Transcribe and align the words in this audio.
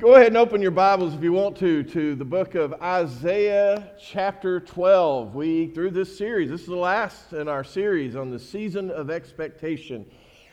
Go 0.00 0.14
ahead 0.14 0.28
and 0.28 0.38
open 0.38 0.62
your 0.62 0.70
Bibles 0.70 1.12
if 1.12 1.22
you 1.22 1.34
want 1.34 1.58
to 1.58 1.82
to 1.82 2.14
the 2.14 2.24
book 2.24 2.54
of 2.54 2.72
Isaiah 2.80 3.90
chapter 4.02 4.58
12. 4.58 5.34
We 5.34 5.66
through 5.66 5.90
this 5.90 6.16
series, 6.16 6.48
this 6.48 6.62
is 6.62 6.68
the 6.68 6.74
last 6.74 7.34
in 7.34 7.48
our 7.48 7.62
series 7.62 8.16
on 8.16 8.30
the 8.30 8.38
season 8.38 8.90
of 8.90 9.10
expectation. 9.10 10.06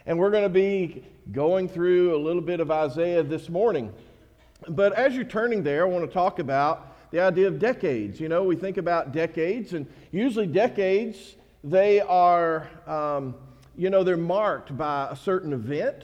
And 0.05 0.20
we're 0.20 0.31
going 0.31 0.44
to 0.44 0.49
be 0.49 1.02
going 1.31 1.70
through 1.70 2.13
a 2.13 2.20
little 2.20 2.41
bit 2.41 2.60
of 2.60 2.71
Isaiah 2.71 3.23
this 3.23 3.47
morning. 3.47 3.94
But 4.68 4.91
as 4.91 5.15
you're 5.15 5.23
turning 5.23 5.64
there, 5.64 5.86
I 5.86 5.88
want 5.88 6.06
to 6.06 6.14
talk 6.14 6.40
about 6.40 7.10
the 7.12 7.22
idea 7.22 7.48
of 7.48 7.58
decades. 7.58 8.20
You 8.20 8.28
know, 8.28 8.44
we 8.44 8.58
think 8.58 8.76
about 8.76 9.14
decades, 9.14 9.72
and 9.72 9.88
usually 10.12 10.48
decades, 10.48 11.38
they 11.64 12.02
are, 12.02 12.68
um, 12.86 13.34
you 13.78 13.90
know, 13.90 14.04
they're 14.04 14.18
marked 14.18 14.78
by 14.78 15.08
a 15.10 15.16
certain 15.16 15.54
event, 15.54 16.04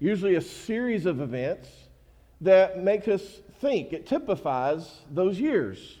usually 0.00 0.34
a 0.34 0.40
series 0.40 1.06
of 1.06 1.20
events 1.20 1.68
that 2.40 2.82
makes 2.82 3.08
us 3.08 3.40
think. 3.60 3.92
It 3.92 4.06
typifies 4.06 5.00
those 5.10 5.38
years. 5.38 5.98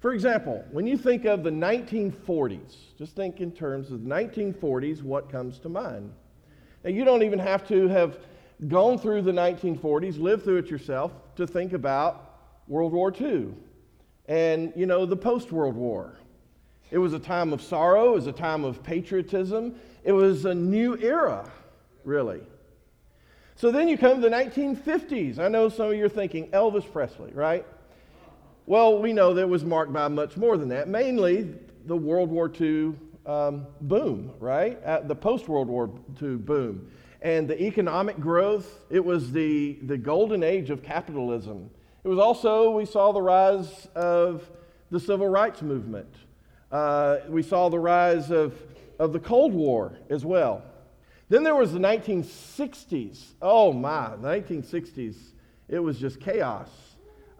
For 0.00 0.12
example, 0.12 0.64
when 0.70 0.86
you 0.86 0.96
think 0.96 1.24
of 1.24 1.42
the 1.42 1.50
1940s, 1.50 2.74
just 2.98 3.16
think 3.16 3.40
in 3.40 3.50
terms 3.50 3.90
of 3.90 4.04
the 4.04 4.08
1940s, 4.08 5.02
what 5.02 5.30
comes 5.30 5.58
to 5.60 5.68
mind? 5.68 6.12
Now, 6.84 6.90
you 6.90 7.04
don't 7.04 7.22
even 7.22 7.38
have 7.38 7.66
to 7.68 7.88
have 7.88 8.18
gone 8.68 8.98
through 8.98 9.22
the 9.22 9.32
1940s, 9.32 10.20
lived 10.20 10.44
through 10.44 10.58
it 10.58 10.70
yourself, 10.70 11.12
to 11.36 11.46
think 11.46 11.72
about 11.72 12.38
World 12.68 12.92
War 12.92 13.12
II 13.18 13.54
and, 14.28 14.72
you 14.76 14.86
know, 14.86 15.06
the 15.06 15.16
post 15.16 15.52
World 15.52 15.76
War. 15.76 16.18
It 16.90 16.98
was 16.98 17.12
a 17.12 17.18
time 17.18 17.52
of 17.52 17.60
sorrow, 17.62 18.12
it 18.12 18.14
was 18.14 18.26
a 18.26 18.32
time 18.32 18.64
of 18.64 18.82
patriotism, 18.82 19.74
it 20.04 20.12
was 20.12 20.44
a 20.44 20.54
new 20.54 20.96
era, 20.98 21.50
really. 22.04 22.42
So 23.58 23.70
then 23.70 23.88
you 23.88 23.96
come 23.96 24.20
to 24.20 24.28
the 24.28 24.34
1950s. 24.34 25.38
I 25.38 25.48
know 25.48 25.70
some 25.70 25.86
of 25.86 25.96
you 25.96 26.04
are 26.04 26.10
thinking 26.10 26.48
Elvis 26.48 26.90
Presley, 26.92 27.32
right? 27.32 27.64
Well, 28.66 28.98
we 28.98 29.14
know 29.14 29.32
that 29.32 29.40
it 29.40 29.48
was 29.48 29.64
marked 29.64 29.94
by 29.94 30.08
much 30.08 30.36
more 30.36 30.58
than 30.58 30.68
that, 30.68 30.88
mainly 30.88 31.54
the 31.86 31.96
World 31.96 32.28
War 32.28 32.52
II 32.60 32.92
um, 33.24 33.66
boom, 33.80 34.32
right? 34.40 34.78
At 34.82 35.08
the 35.08 35.14
post 35.14 35.48
World 35.48 35.68
War 35.68 35.90
II 36.20 36.36
boom. 36.36 36.90
And 37.22 37.48
the 37.48 37.60
economic 37.62 38.20
growth, 38.20 38.80
it 38.90 39.02
was 39.02 39.32
the, 39.32 39.78
the 39.84 39.96
golden 39.96 40.42
age 40.42 40.68
of 40.68 40.82
capitalism. 40.82 41.70
It 42.04 42.08
was 42.08 42.18
also, 42.18 42.72
we 42.72 42.84
saw 42.84 43.10
the 43.12 43.22
rise 43.22 43.88
of 43.94 44.50
the 44.90 45.00
civil 45.00 45.28
rights 45.28 45.62
movement. 45.62 46.14
Uh, 46.70 47.20
we 47.28 47.42
saw 47.42 47.70
the 47.70 47.78
rise 47.78 48.30
of, 48.30 48.54
of 48.98 49.14
the 49.14 49.20
Cold 49.20 49.54
War 49.54 49.96
as 50.10 50.26
well. 50.26 50.62
Then 51.28 51.42
there 51.42 51.56
was 51.56 51.72
the 51.72 51.80
1960s. 51.80 53.20
Oh 53.42 53.72
my, 53.72 54.14
the 54.16 54.28
1960s, 54.28 55.16
it 55.68 55.80
was 55.80 55.98
just 55.98 56.20
chaos. 56.20 56.70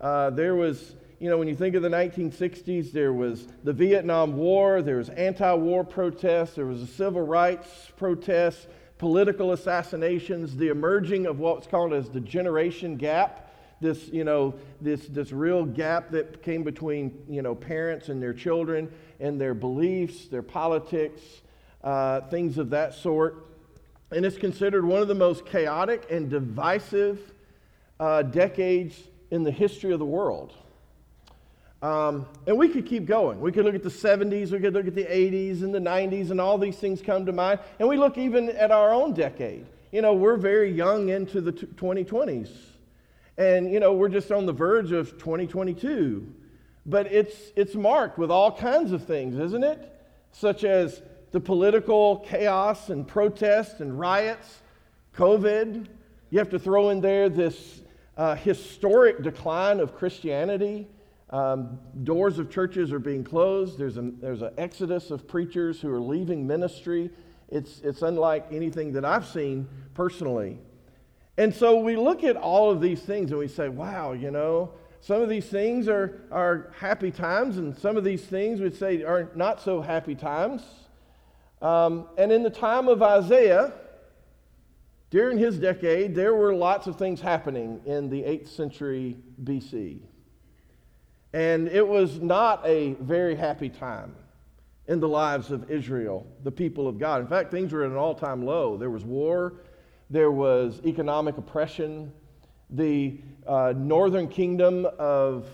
Uh, 0.00 0.30
there 0.30 0.56
was, 0.56 0.96
you 1.20 1.30
know, 1.30 1.38
when 1.38 1.46
you 1.46 1.54
think 1.54 1.76
of 1.76 1.82
the 1.82 1.88
1960s, 1.88 2.90
there 2.90 3.12
was 3.12 3.46
the 3.62 3.72
Vietnam 3.72 4.36
War, 4.36 4.82
there 4.82 4.96
was 4.96 5.08
anti 5.10 5.52
war 5.54 5.84
protests, 5.84 6.54
there 6.54 6.66
was 6.66 6.82
a 6.82 6.86
civil 6.86 7.22
rights 7.22 7.92
protests, 7.96 8.66
political 8.98 9.52
assassinations, 9.52 10.56
the 10.56 10.68
emerging 10.68 11.26
of 11.26 11.38
what's 11.38 11.68
called 11.68 11.92
as 11.92 12.08
the 12.10 12.20
generation 12.20 12.96
gap. 12.96 13.44
This, 13.80 14.08
you 14.08 14.24
know, 14.24 14.54
this, 14.80 15.06
this 15.06 15.32
real 15.32 15.64
gap 15.64 16.10
that 16.10 16.42
came 16.42 16.64
between, 16.64 17.22
you 17.28 17.42
know, 17.42 17.54
parents 17.54 18.08
and 18.08 18.22
their 18.22 18.32
children 18.32 18.90
and 19.20 19.40
their 19.40 19.54
beliefs, 19.54 20.28
their 20.28 20.42
politics, 20.42 21.20
uh, 21.84 22.22
things 22.22 22.58
of 22.58 22.70
that 22.70 22.94
sort 22.94 23.46
and 24.10 24.24
it's 24.24 24.36
considered 24.36 24.84
one 24.84 25.02
of 25.02 25.08
the 25.08 25.14
most 25.14 25.46
chaotic 25.46 26.06
and 26.10 26.30
divisive 26.30 27.32
uh, 27.98 28.22
decades 28.22 29.00
in 29.30 29.42
the 29.42 29.50
history 29.50 29.92
of 29.92 29.98
the 29.98 30.04
world. 30.04 30.54
Um, 31.82 32.26
and 32.46 32.56
we 32.56 32.68
could 32.68 32.86
keep 32.86 33.06
going. 33.06 33.40
We 33.40 33.52
could 33.52 33.64
look 33.64 33.74
at 33.74 33.82
the 33.82 33.88
70s, 33.88 34.50
we 34.50 34.60
could 34.60 34.74
look 34.74 34.86
at 34.86 34.94
the 34.94 35.04
80s 35.04 35.62
and 35.62 35.74
the 35.74 35.78
90s, 35.78 36.30
and 36.30 36.40
all 36.40 36.58
these 36.58 36.76
things 36.76 37.02
come 37.02 37.26
to 37.26 37.32
mind. 37.32 37.60
And 37.78 37.88
we 37.88 37.96
look 37.96 38.16
even 38.16 38.48
at 38.50 38.70
our 38.70 38.92
own 38.92 39.12
decade. 39.12 39.66
You 39.92 40.02
know, 40.02 40.14
we're 40.14 40.36
very 40.36 40.70
young 40.70 41.10
into 41.10 41.40
the 41.40 41.52
2020s. 41.52 42.50
And, 43.38 43.70
you 43.70 43.80
know, 43.80 43.92
we're 43.92 44.08
just 44.08 44.32
on 44.32 44.46
the 44.46 44.52
verge 44.52 44.92
of 44.92 45.12
2022. 45.12 46.26
But 46.86 47.12
it's, 47.12 47.36
it's 47.56 47.74
marked 47.74 48.18
with 48.18 48.30
all 48.30 48.56
kinds 48.56 48.92
of 48.92 49.04
things, 49.04 49.38
isn't 49.38 49.64
it? 49.64 49.92
Such 50.32 50.64
as 50.64 51.02
the 51.36 51.40
political 51.40 52.20
chaos 52.20 52.88
and 52.88 53.06
protests 53.06 53.80
and 53.80 54.00
riots, 54.00 54.62
COVID. 55.14 55.86
You 56.30 56.38
have 56.38 56.48
to 56.48 56.58
throw 56.58 56.88
in 56.88 57.02
there 57.02 57.28
this 57.28 57.82
uh, 58.16 58.36
historic 58.36 59.22
decline 59.22 59.80
of 59.80 59.94
Christianity. 59.94 60.88
Um, 61.28 61.78
doors 62.04 62.38
of 62.38 62.50
churches 62.50 62.90
are 62.90 62.98
being 62.98 63.22
closed. 63.22 63.76
There's 63.76 63.98
an, 63.98 64.18
there's 64.18 64.40
an 64.40 64.52
exodus 64.56 65.10
of 65.10 65.28
preachers 65.28 65.78
who 65.78 65.92
are 65.92 66.00
leaving 66.00 66.46
ministry. 66.46 67.10
It's, 67.50 67.82
it's 67.82 68.00
unlike 68.00 68.46
anything 68.50 68.94
that 68.94 69.04
I've 69.04 69.26
seen 69.26 69.68
personally. 69.92 70.56
And 71.36 71.54
so 71.54 71.80
we 71.80 71.96
look 71.96 72.24
at 72.24 72.36
all 72.36 72.70
of 72.70 72.80
these 72.80 73.02
things 73.02 73.30
and 73.30 73.38
we 73.38 73.48
say, 73.48 73.68
wow, 73.68 74.14
you 74.14 74.30
know, 74.30 74.70
some 75.02 75.20
of 75.20 75.28
these 75.28 75.44
things 75.44 75.86
are, 75.86 76.18
are 76.32 76.72
happy 76.78 77.10
times, 77.10 77.58
and 77.58 77.76
some 77.76 77.98
of 77.98 78.04
these 78.04 78.24
things 78.24 78.58
we'd 78.58 78.74
say 78.74 79.02
are 79.02 79.28
not 79.34 79.60
so 79.60 79.82
happy 79.82 80.14
times. 80.14 80.62
Um, 81.62 82.06
and 82.18 82.30
in 82.30 82.42
the 82.42 82.50
time 82.50 82.88
of 82.88 83.02
Isaiah, 83.02 83.72
during 85.10 85.38
his 85.38 85.58
decade, 85.58 86.14
there 86.14 86.34
were 86.34 86.54
lots 86.54 86.86
of 86.86 86.96
things 86.96 87.20
happening 87.20 87.80
in 87.86 88.10
the 88.10 88.22
8th 88.22 88.48
century 88.48 89.16
BC. 89.42 90.00
And 91.32 91.68
it 91.68 91.86
was 91.86 92.20
not 92.20 92.66
a 92.66 92.94
very 92.94 93.34
happy 93.34 93.68
time 93.68 94.14
in 94.88 95.00
the 95.00 95.08
lives 95.08 95.50
of 95.50 95.70
Israel, 95.70 96.26
the 96.44 96.52
people 96.52 96.88
of 96.88 96.98
God. 96.98 97.20
In 97.20 97.26
fact, 97.26 97.50
things 97.50 97.72
were 97.72 97.84
at 97.84 97.90
an 97.90 97.96
all 97.96 98.14
time 98.14 98.44
low. 98.44 98.76
There 98.76 98.90
was 98.90 99.04
war, 99.04 99.54
there 100.10 100.30
was 100.30 100.80
economic 100.84 101.36
oppression. 101.36 102.12
The 102.70 103.18
uh, 103.46 103.74
northern 103.76 104.28
kingdom 104.28 104.86
of 104.98 105.48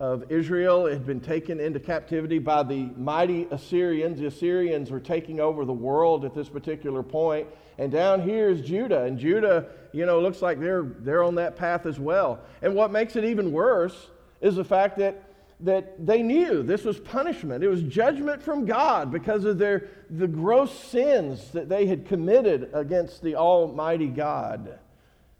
of 0.00 0.30
Israel 0.30 0.86
had 0.86 1.06
been 1.06 1.20
taken 1.20 1.60
into 1.60 1.78
captivity 1.78 2.38
by 2.38 2.62
the 2.62 2.90
mighty 2.96 3.46
Assyrians. 3.50 4.18
The 4.18 4.26
Assyrians 4.26 4.90
were 4.90 5.00
taking 5.00 5.40
over 5.40 5.64
the 5.64 5.72
world 5.72 6.24
at 6.24 6.34
this 6.34 6.48
particular 6.48 7.02
point. 7.02 7.46
And 7.78 7.92
down 7.92 8.22
here 8.22 8.48
is 8.48 8.60
Judah. 8.60 9.04
And 9.04 9.18
Judah, 9.18 9.66
you 9.92 10.04
know, 10.04 10.20
looks 10.20 10.42
like 10.42 10.58
they're, 10.58 10.82
they're 10.82 11.22
on 11.22 11.36
that 11.36 11.56
path 11.56 11.86
as 11.86 12.00
well. 12.00 12.40
And 12.60 12.74
what 12.74 12.90
makes 12.90 13.14
it 13.14 13.24
even 13.24 13.52
worse 13.52 14.08
is 14.40 14.56
the 14.56 14.64
fact 14.64 14.98
that, 14.98 15.22
that 15.60 16.04
they 16.04 16.22
knew 16.22 16.64
this 16.64 16.84
was 16.84 16.98
punishment. 16.98 17.62
It 17.62 17.68
was 17.68 17.82
judgment 17.82 18.42
from 18.42 18.66
God 18.66 19.12
because 19.12 19.44
of 19.44 19.58
their, 19.58 19.88
the 20.10 20.28
gross 20.28 20.76
sins 20.76 21.52
that 21.52 21.68
they 21.68 21.86
had 21.86 22.06
committed 22.06 22.70
against 22.72 23.22
the 23.22 23.36
Almighty 23.36 24.08
God. 24.08 24.80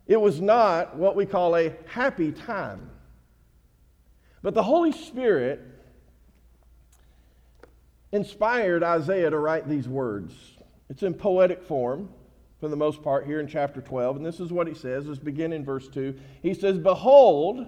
It 0.06 0.21
was 0.21 0.41
not 0.41 0.97
what 0.97 1.16
we 1.16 1.26
call 1.26 1.56
a 1.56 1.72
happy 1.86 2.31
time. 2.31 2.91
But 4.44 4.53
the 4.53 4.62
Holy 4.62 4.93
Spirit 4.93 5.62
inspired 8.12 8.82
Isaiah 8.84 9.31
to 9.31 9.38
write 9.38 9.71
these 9.71 9.88
words. 9.88 10.34
It's 10.91 11.03
in 11.03 11.15
poetic 11.15 11.62
form 11.62 12.10
for 12.60 12.69
the 12.69 12.77
most 12.77 13.03
part 13.03 13.25
here 13.25 13.41
in 13.41 13.49
chapter 13.49 13.81
12. 13.81 14.16
And 14.16 14.27
this 14.27 14.41
is 14.41 14.53
what 14.53 14.69
he 14.69 14.75
says. 14.75 15.06
Let's 15.06 15.19
begin 15.19 15.54
in 15.54 15.65
verse 15.65 15.88
2. 15.88 16.15
He 16.43 16.53
says, 16.53 16.77
Behold, 16.77 17.66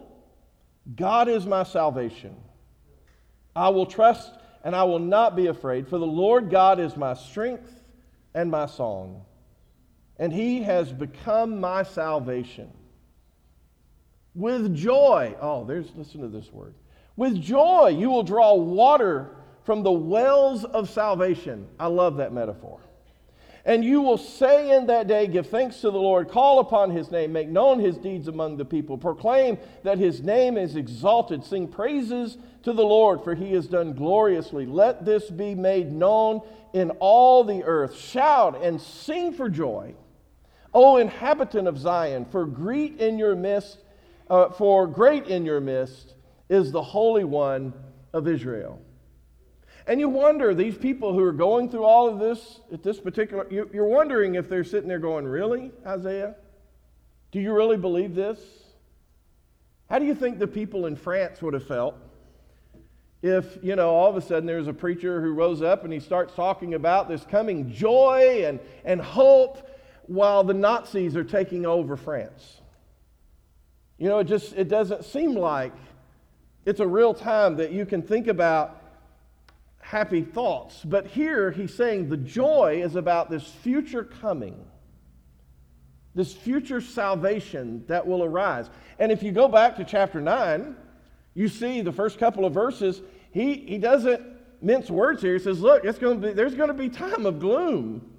God 0.94 1.28
is 1.28 1.46
my 1.46 1.62
salvation. 1.62 2.36
I 3.56 3.70
will 3.70 3.86
trust 3.86 4.34
and 4.62 4.76
I 4.76 4.84
will 4.84 4.98
not 4.98 5.34
be 5.34 5.46
afraid, 5.46 5.88
for 5.88 5.96
the 5.96 6.06
Lord 6.06 6.50
God 6.50 6.78
is 6.78 6.94
my 6.94 7.14
strength 7.14 7.72
and 8.34 8.50
my 8.50 8.66
song, 8.66 9.24
and 10.18 10.30
he 10.30 10.62
has 10.64 10.92
become 10.92 11.58
my 11.58 11.84
salvation. 11.84 12.70
With 14.36 14.76
joy, 14.76 15.34
oh, 15.40 15.64
there's, 15.64 15.86
listen 15.96 16.20
to 16.20 16.28
this 16.28 16.52
word. 16.52 16.74
With 17.16 17.40
joy, 17.40 17.96
you 17.98 18.10
will 18.10 18.22
draw 18.22 18.54
water 18.54 19.34
from 19.64 19.82
the 19.82 19.90
wells 19.90 20.62
of 20.64 20.90
salvation. 20.90 21.66
I 21.80 21.86
love 21.86 22.18
that 22.18 22.34
metaphor. 22.34 22.78
And 23.64 23.82
you 23.82 24.02
will 24.02 24.18
say 24.18 24.76
in 24.76 24.86
that 24.88 25.08
day, 25.08 25.26
Give 25.26 25.46
thanks 25.46 25.80
to 25.80 25.90
the 25.90 25.98
Lord, 25.98 26.28
call 26.28 26.60
upon 26.60 26.90
his 26.90 27.10
name, 27.10 27.32
make 27.32 27.48
known 27.48 27.80
his 27.80 27.96
deeds 27.96 28.28
among 28.28 28.58
the 28.58 28.64
people, 28.64 28.98
proclaim 28.98 29.56
that 29.84 29.98
his 29.98 30.22
name 30.22 30.58
is 30.58 30.76
exalted, 30.76 31.42
sing 31.42 31.66
praises 31.66 32.36
to 32.62 32.74
the 32.74 32.84
Lord, 32.84 33.24
for 33.24 33.34
he 33.34 33.52
has 33.54 33.66
done 33.66 33.94
gloriously. 33.94 34.66
Let 34.66 35.06
this 35.06 35.30
be 35.30 35.54
made 35.54 35.90
known 35.90 36.42
in 36.74 36.90
all 37.00 37.42
the 37.42 37.64
earth. 37.64 37.98
Shout 37.98 38.62
and 38.62 38.78
sing 38.78 39.32
for 39.32 39.48
joy, 39.48 39.94
O 40.74 40.98
inhabitant 40.98 41.66
of 41.66 41.78
Zion, 41.78 42.26
for 42.26 42.44
greet 42.44 43.00
in 43.00 43.18
your 43.18 43.34
midst 43.34 43.78
uh, 44.28 44.50
for 44.50 44.86
great 44.86 45.26
in 45.26 45.44
your 45.44 45.60
midst 45.60 46.14
is 46.48 46.72
the 46.72 46.82
Holy 46.82 47.24
One 47.24 47.72
of 48.12 48.28
Israel. 48.28 48.80
And 49.86 50.00
you 50.00 50.08
wonder, 50.08 50.52
these 50.54 50.76
people 50.76 51.12
who 51.12 51.22
are 51.22 51.32
going 51.32 51.70
through 51.70 51.84
all 51.84 52.08
of 52.08 52.18
this 52.18 52.60
at 52.72 52.82
this 52.82 52.98
particular, 52.98 53.46
you're 53.50 53.86
wondering 53.86 54.34
if 54.34 54.48
they're 54.48 54.64
sitting 54.64 54.88
there 54.88 54.98
going, 54.98 55.26
Really, 55.26 55.70
Isaiah? 55.86 56.34
Do 57.30 57.40
you 57.40 57.52
really 57.52 57.76
believe 57.76 58.14
this? 58.14 58.40
How 59.88 60.00
do 60.00 60.04
you 60.04 60.14
think 60.14 60.38
the 60.38 60.46
people 60.48 60.86
in 60.86 60.96
France 60.96 61.40
would 61.40 61.54
have 61.54 61.66
felt 61.66 61.94
if, 63.22 63.58
you 63.62 63.76
know, 63.76 63.90
all 63.90 64.08
of 64.08 64.16
a 64.16 64.20
sudden 64.20 64.46
there's 64.46 64.66
a 64.66 64.72
preacher 64.72 65.20
who 65.20 65.32
rose 65.32 65.62
up 65.62 65.84
and 65.84 65.92
he 65.92 66.00
starts 66.00 66.34
talking 66.34 66.74
about 66.74 67.08
this 67.08 67.24
coming 67.24 67.70
joy 67.70 68.44
and, 68.44 68.58
and 68.84 69.00
hope 69.00 69.68
while 70.06 70.42
the 70.42 70.54
Nazis 70.54 71.16
are 71.16 71.24
taking 71.24 71.64
over 71.64 71.96
France? 71.96 72.60
You 73.98 74.08
know, 74.08 74.18
it 74.18 74.24
just 74.24 74.52
it 74.54 74.68
doesn't 74.68 75.04
seem 75.04 75.34
like 75.34 75.72
it's 76.64 76.80
a 76.80 76.86
real 76.86 77.14
time 77.14 77.56
that 77.56 77.72
you 77.72 77.86
can 77.86 78.02
think 78.02 78.26
about 78.26 78.82
happy 79.80 80.22
thoughts. 80.22 80.82
But 80.84 81.06
here 81.06 81.50
he's 81.52 81.74
saying 81.74 82.08
the 82.08 82.16
joy 82.16 82.80
is 82.82 82.96
about 82.96 83.30
this 83.30 83.46
future 83.46 84.02
coming, 84.02 84.66
this 86.14 86.32
future 86.34 86.80
salvation 86.80 87.84
that 87.86 88.06
will 88.06 88.24
arise. 88.24 88.68
And 88.98 89.12
if 89.12 89.22
you 89.22 89.32
go 89.32 89.48
back 89.48 89.76
to 89.76 89.84
chapter 89.84 90.20
9, 90.20 90.76
you 91.34 91.48
see 91.48 91.82
the 91.82 91.92
first 91.92 92.18
couple 92.18 92.44
of 92.44 92.52
verses, 92.52 93.00
he, 93.30 93.54
he 93.54 93.78
doesn't 93.78 94.22
mince 94.60 94.90
words 94.90 95.22
here. 95.22 95.34
He 95.34 95.38
says, 95.38 95.60
Look, 95.60 95.84
it's 95.84 95.98
going 95.98 96.20
to 96.20 96.28
be, 96.28 96.32
there's 96.32 96.54
going 96.54 96.68
to 96.68 96.74
be 96.74 96.88
time 96.88 97.26
of 97.26 97.38
gloom 97.38 98.10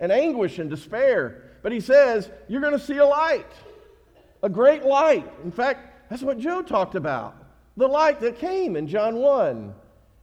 and 0.00 0.10
anguish 0.10 0.58
and 0.58 0.68
despair. 0.68 1.42
But 1.62 1.72
he 1.72 1.80
says, 1.80 2.30
You're 2.48 2.60
going 2.60 2.72
to 2.72 2.84
see 2.84 2.96
a 2.96 3.06
light, 3.06 3.50
a 4.46 4.48
great 4.48 4.84
light. 4.84 5.28
In 5.42 5.50
fact, 5.50 6.08
that's 6.08 6.22
what 6.22 6.38
Joe 6.38 6.62
talked 6.62 6.94
about 6.94 7.34
the 7.76 7.86
light 7.86 8.20
that 8.20 8.38
came 8.38 8.74
in 8.74 8.88
John 8.88 9.16
1. 9.16 9.74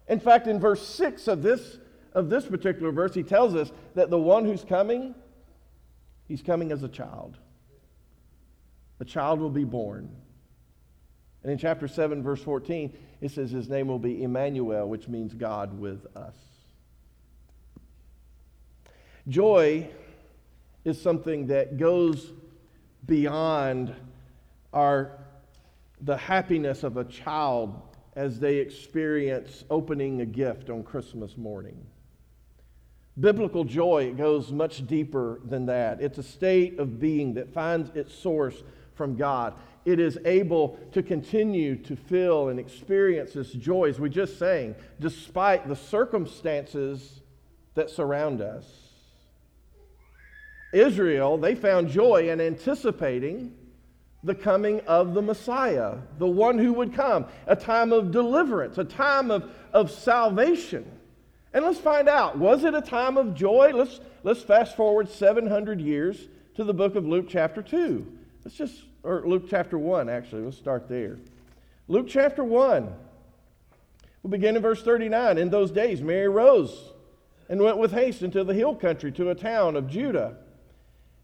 In 0.08 0.20
fact, 0.20 0.48
in 0.48 0.60
verse 0.60 0.82
6 0.88 1.28
of 1.28 1.44
this, 1.44 1.78
of 2.14 2.30
this 2.30 2.46
particular 2.46 2.92
verse, 2.92 3.14
he 3.14 3.22
tells 3.22 3.54
us 3.54 3.72
that 3.94 4.10
the 4.10 4.18
one 4.18 4.46
who's 4.46 4.64
coming, 4.64 5.14
he's 6.28 6.42
coming 6.42 6.72
as 6.72 6.82
a 6.82 6.88
child. 6.88 7.38
A 9.00 9.06
child 9.06 9.40
will 9.40 9.52
be 9.52 9.66
born. 9.66 10.10
And 11.44 11.52
in 11.52 11.60
chapter 11.60 11.88
7, 11.88 12.24
verse 12.24 12.42
14, 12.42 12.92
it 13.22 13.30
says 13.30 13.52
his 13.52 13.70
name 13.70 13.88
will 13.88 14.00
be 14.00 14.24
Emmanuel, 14.24 14.90
which 14.90 15.08
means 15.08 15.36
God 15.36 15.78
with 15.78 16.08
us. 16.16 16.36
Joy 19.28 19.88
is 20.86 21.00
something 21.00 21.48
that 21.48 21.78
goes 21.78 22.32
beyond 23.06 23.94
our 24.74 25.20
the 26.02 26.18
happiness 26.18 26.84
of 26.84 26.98
a 26.98 27.06
child 27.06 27.82
as 28.16 28.40
they 28.40 28.58
experience 28.58 29.64
opening 29.70 30.22
a 30.22 30.26
gift 30.26 30.70
on 30.70 30.84
Christmas 30.84 31.38
morning. 31.38 31.86
Biblical 33.20 33.64
joy 33.64 34.14
goes 34.14 34.52
much 34.52 34.86
deeper 34.86 35.40
than 35.46 35.68
that. 35.68 36.02
It's 36.02 36.18
a 36.18 36.24
state 36.24 36.80
of 36.80 37.00
being 37.00 37.36
that 37.36 37.54
finds 37.54 37.90
its 37.96 38.14
source 38.14 38.64
from 38.96 39.16
God. 39.16 39.54
It 39.86 40.00
is 40.00 40.18
able 40.26 40.80
to 40.92 41.04
continue 41.04 41.76
to 41.84 41.96
feel 41.96 42.50
and 42.50 42.60
experience 42.60 43.34
this 43.34 43.52
joy, 43.52 43.90
as 43.90 44.00
we 44.00 44.10
just 44.10 44.40
sang, 44.40 44.76
despite 45.00 45.68
the 45.68 45.76
circumstances 45.76 47.22
that 47.76 47.90
surround 47.90 48.42
us. 48.42 48.66
Israel, 50.74 51.38
they 51.38 51.54
found 51.54 51.90
joy 51.90 52.30
in 52.30 52.42
anticipating 52.42 53.56
the 54.24 54.36
coming 54.36 54.80
of 54.82 55.14
the 55.14 55.22
Messiah, 55.22 55.98
the 56.18 56.28
one 56.28 56.58
who 56.58 56.74
would 56.74 56.94
come, 56.94 57.26
a 57.46 57.56
time 57.56 57.92
of 57.92 58.12
deliverance, 58.12 58.78
a 58.78 58.84
time 58.84 59.30
of, 59.30 59.52
of 59.74 59.92
salvation. 59.92 60.90
And 61.54 61.66
let's 61.66 61.80
find 61.80 62.08
out 62.08 62.38
was 62.38 62.64
it 62.64 62.74
a 62.74 62.82
time 62.82 63.18
of 63.18 63.36
joy? 63.36 63.72
Let's, 63.74 64.00
let's 64.24 64.42
fast 64.42 64.76
forward 64.76 65.10
700 65.10 65.82
years 65.82 66.28
to 66.56 66.64
the 66.64 66.74
book 66.74 66.96
of 66.96 67.06
Luke, 67.06 67.26
chapter 67.30 67.62
2. 67.62 68.06
Let's 68.46 68.58
just, 68.58 68.84
or 69.04 69.24
Luke 69.26 69.46
chapter 69.50 69.78
1, 69.78 70.10
actually. 70.10 70.44
Let's 70.44 70.58
start 70.58 70.88
there. 70.88 71.18
Luke 71.88 72.08
chapter 72.08 72.44
1. 72.44 72.94
We'll 74.22 74.32
begin 74.32 74.56
in 74.56 74.62
verse 74.62 74.82
39. 74.82 75.38
In 75.38 75.50
those 75.50 75.70
days, 75.70 76.02
Mary 76.02 76.30
rose 76.30 76.92
and 77.50 77.62
went 77.62 77.78
with 77.78 77.92
haste 77.92 78.22
into 78.22 78.44
the 78.46 78.54
hill 78.54 78.74
country 78.74 79.12
to 79.12 79.30
a 79.30 79.36
town 79.36 79.76
of 79.76 79.90
Judah 79.90 80.38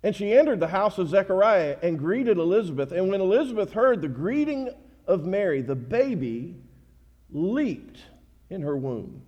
and 0.03 0.15
she 0.15 0.33
entered 0.33 0.59
the 0.59 0.67
house 0.67 0.97
of 0.97 1.09
Zechariah 1.09 1.77
and 1.81 1.99
greeted 1.99 2.37
Elizabeth. 2.37 2.91
And 2.91 3.09
when 3.09 3.21
Elizabeth 3.21 3.73
heard 3.73 4.01
the 4.01 4.07
greeting 4.07 4.69
of 5.07 5.25
Mary, 5.25 5.61
the 5.61 5.75
baby 5.75 6.55
leaped 7.31 7.99
in 8.49 8.61
her 8.61 8.77
womb. 8.77 9.21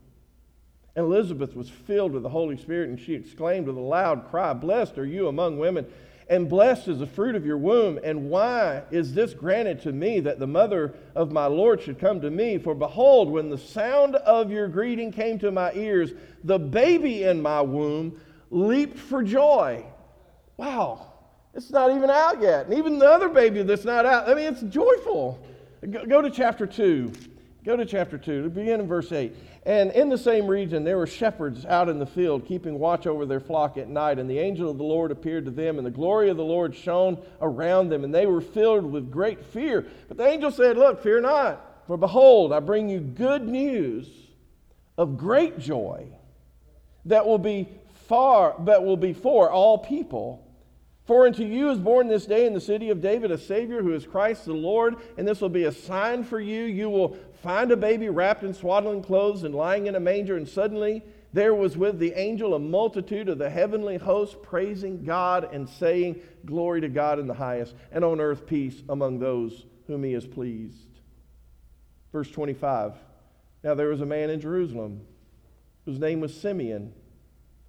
And 0.96 1.06
Elizabeth 1.06 1.56
was 1.56 1.70
filled 1.70 2.12
with 2.12 2.24
the 2.24 2.30
Holy 2.30 2.58
Spirit, 2.58 2.90
and 2.90 3.00
she 3.00 3.14
exclaimed 3.14 3.68
with 3.68 3.78
a 3.78 3.82
loud 3.82 4.30
cry, 4.30 4.54
Blessed 4.54 4.98
are 4.98 5.06
you 5.06 5.28
among 5.28 5.58
women, 5.58 5.86
and 6.30 6.50
blessed 6.50 6.88
is 6.88 7.00
the 7.00 7.08
fruit 7.08 7.36
of 7.36 7.46
your 7.46 7.58
womb. 7.58 8.00
And 8.04 8.30
why 8.30 8.84
is 8.92 9.14
this 9.14 9.34
granted 9.34 9.82
to 9.82 9.92
me 9.92 10.22
that 10.22 10.40
the 10.40 10.48
mother 10.48 10.94
of 11.16 11.32
my 11.32 11.46
Lord 11.46 11.82
should 11.82 12.00
come 12.00 12.22
to 12.22 12.30
me? 12.30 12.58
For 12.58 12.74
behold, 12.74 13.30
when 13.30 13.50
the 13.50 13.58
sound 13.58 14.16
of 14.16 14.52
your 14.52 14.68
greeting 14.70 15.12
came 15.12 15.40
to 15.40 15.52
my 15.52 15.74
ears, 15.74 16.12
the 16.44 16.60
baby 16.60 17.24
in 17.24 17.42
my 17.42 17.62
womb 17.62 18.20
leaped 18.50 18.98
for 18.98 19.24
joy. 19.24 19.86
Wow, 20.58 21.14
it's 21.54 21.70
not 21.70 21.96
even 21.96 22.10
out 22.10 22.42
yet. 22.42 22.66
And 22.66 22.76
even 22.76 23.00
the 23.00 23.10
other 23.10 23.30
baby 23.30 23.64
that's 23.64 23.86
not 23.86 24.06
out, 24.06 24.30
I 24.30 24.34
mean, 24.34 24.46
it's 24.46 24.62
joyful. 24.62 25.40
Go, 25.90 26.06
go 26.06 26.22
to 26.22 26.30
chapter 26.30 26.66
2. 26.66 27.12
Go 27.64 27.76
to 27.78 27.86
chapter 27.86 28.18
2. 28.18 28.50
Begin 28.50 28.80
in 28.80 28.88
verse 28.88 29.12
8. 29.12 29.36
And 29.66 29.92
in 29.92 30.10
the 30.10 30.18
same 30.18 30.48
region, 30.48 30.84
there 30.84 30.98
were 30.98 31.06
shepherds 31.06 31.66
out 31.66 31.90
in 31.90 32.00
the 32.00 32.06
field, 32.06 32.48
keeping 32.48 32.80
watch 32.80 33.06
over 33.06 33.26
their 33.26 33.40
flock 33.40 33.78
at 33.78 33.88
night. 33.88 34.18
And 34.18 34.28
the 34.28 34.40
angel 34.40 34.72
of 34.72 34.78
the 34.78 34.84
Lord 34.84 35.12
appeared 35.12 35.46
to 35.46 35.52
them, 35.52 35.78
and 35.78 35.86
the 35.86 35.92
glory 35.92 36.30
of 36.30 36.38
the 36.38 36.44
Lord 36.44 36.76
shone 36.76 37.22
around 37.40 37.90
them, 37.90 38.04
and 38.04 38.14
they 38.14 38.26
were 38.26 38.42
filled 38.42 38.86
with 38.92 39.12
great 39.12 39.46
fear. 39.46 39.86
But 40.08 40.18
the 40.18 40.28
angel 40.28 40.50
said, 40.50 40.78
Look, 40.78 41.04
fear 41.04 41.22
not, 41.22 41.84
for 41.86 41.98
behold, 41.98 42.52
I 42.52 42.60
bring 42.60 42.90
you 42.90 43.00
good 43.00 43.48
news 43.48 44.08
of 44.98 45.18
great 45.18 45.60
joy 45.60 46.08
that 47.06 47.26
will 47.26 47.38
be 47.38 47.68
far, 48.12 48.54
but 48.60 48.84
will 48.84 48.98
be 48.98 49.14
for 49.14 49.50
all 49.50 49.78
people. 49.78 50.46
For 51.06 51.26
unto 51.26 51.46
you 51.46 51.70
is 51.70 51.80
born 51.80 52.10
this 52.10 52.26
day 52.26 52.46
in 52.46 52.54
the 52.54 52.60
city 52.60 52.90
of 52.90 53.00
David 53.00 53.32
a 53.32 53.38
Savior 53.38 53.82
who 53.82 53.94
is 53.94 54.06
Christ 54.06 54.44
the 54.44 54.52
Lord, 54.52 54.98
and 55.18 55.26
this 55.26 55.40
will 55.40 55.48
be 55.48 55.64
a 55.64 55.72
sign 55.72 56.26
for 56.26 56.38
you. 56.38 56.64
You 56.64 56.90
will 56.90 57.16
find 57.42 57.72
a 57.72 57.78
baby 57.78 58.10
wrapped 58.10 58.44
in 58.44 58.54
swaddling 58.54 59.02
clothes 59.02 59.44
and 59.44 59.56
lying 59.56 59.88
in 59.88 59.96
a 59.96 60.00
manger, 60.02 60.36
and 60.36 60.46
suddenly 60.46 61.04
there 61.32 61.56
was 61.56 61.78
with 61.78 62.00
the 62.00 62.12
angel 62.20 62.54
a 62.54 62.60
multitude 62.60 63.30
of 63.30 63.38
the 63.38 63.50
heavenly 63.50 63.96
host 63.96 64.44
praising 64.44 65.06
God 65.06 65.48
and 65.54 65.70
saying, 65.70 66.20
Glory 66.46 66.82
to 66.82 66.90
God 66.90 67.18
in 67.18 67.28
the 67.28 67.34
highest, 67.34 67.76
and 67.94 68.04
on 68.04 68.20
earth 68.20 68.46
peace 68.46 68.84
among 68.90 69.20
those 69.20 69.66
whom 69.88 70.04
he 70.04 70.12
has 70.12 70.28
pleased. 70.28 71.00
Verse 72.12 72.30
25 72.30 72.94
Now 73.64 73.74
there 73.74 73.88
was 73.88 74.02
a 74.02 74.06
man 74.06 74.30
in 74.30 74.42
Jerusalem 74.42 75.00
whose 75.86 75.98
name 75.98 76.20
was 76.20 76.34
Simeon. 76.34 76.94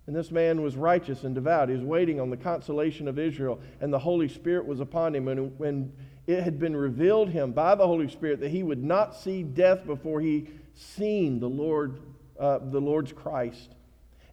And 0.07 0.17
this 0.17 0.33
man 0.33 0.63
was 0.63 0.77
righteous 0.77 1.23
and 1.23 1.35
devout. 1.35 1.69
He 1.69 1.77
was 1.77 1.85
waiting 1.85 2.21
on 2.21 2.31
the 2.31 2.37
consolation 2.37 3.07
of 3.07 3.19
Israel, 3.19 3.61
and 3.81 3.93
the 3.93 3.99
Holy 3.99 4.29
Spirit 4.29 4.67
was 4.67 4.81
upon 4.81 5.15
him. 5.15 5.29
And 5.29 5.57
when 5.59 5.93
it 6.27 6.43
had 6.43 6.59
been 6.59 6.77
revealed 6.77 7.29
him 7.29 7.53
by 7.53 7.75
the 7.75 7.87
Holy 7.87 8.09
Spirit 8.09 8.41
that 8.41 8.51
he 8.51 8.63
would 8.63 8.83
not 8.83 9.15
see 9.15 9.43
death 9.43 9.87
before 9.87 10.21
he 10.21 10.49
seen 10.75 11.39
the 11.39 11.49
Lord, 11.49 12.01
uh, 12.39 12.59
the 12.59 12.81
Lord's 12.81 13.13
Christ. 13.13 13.75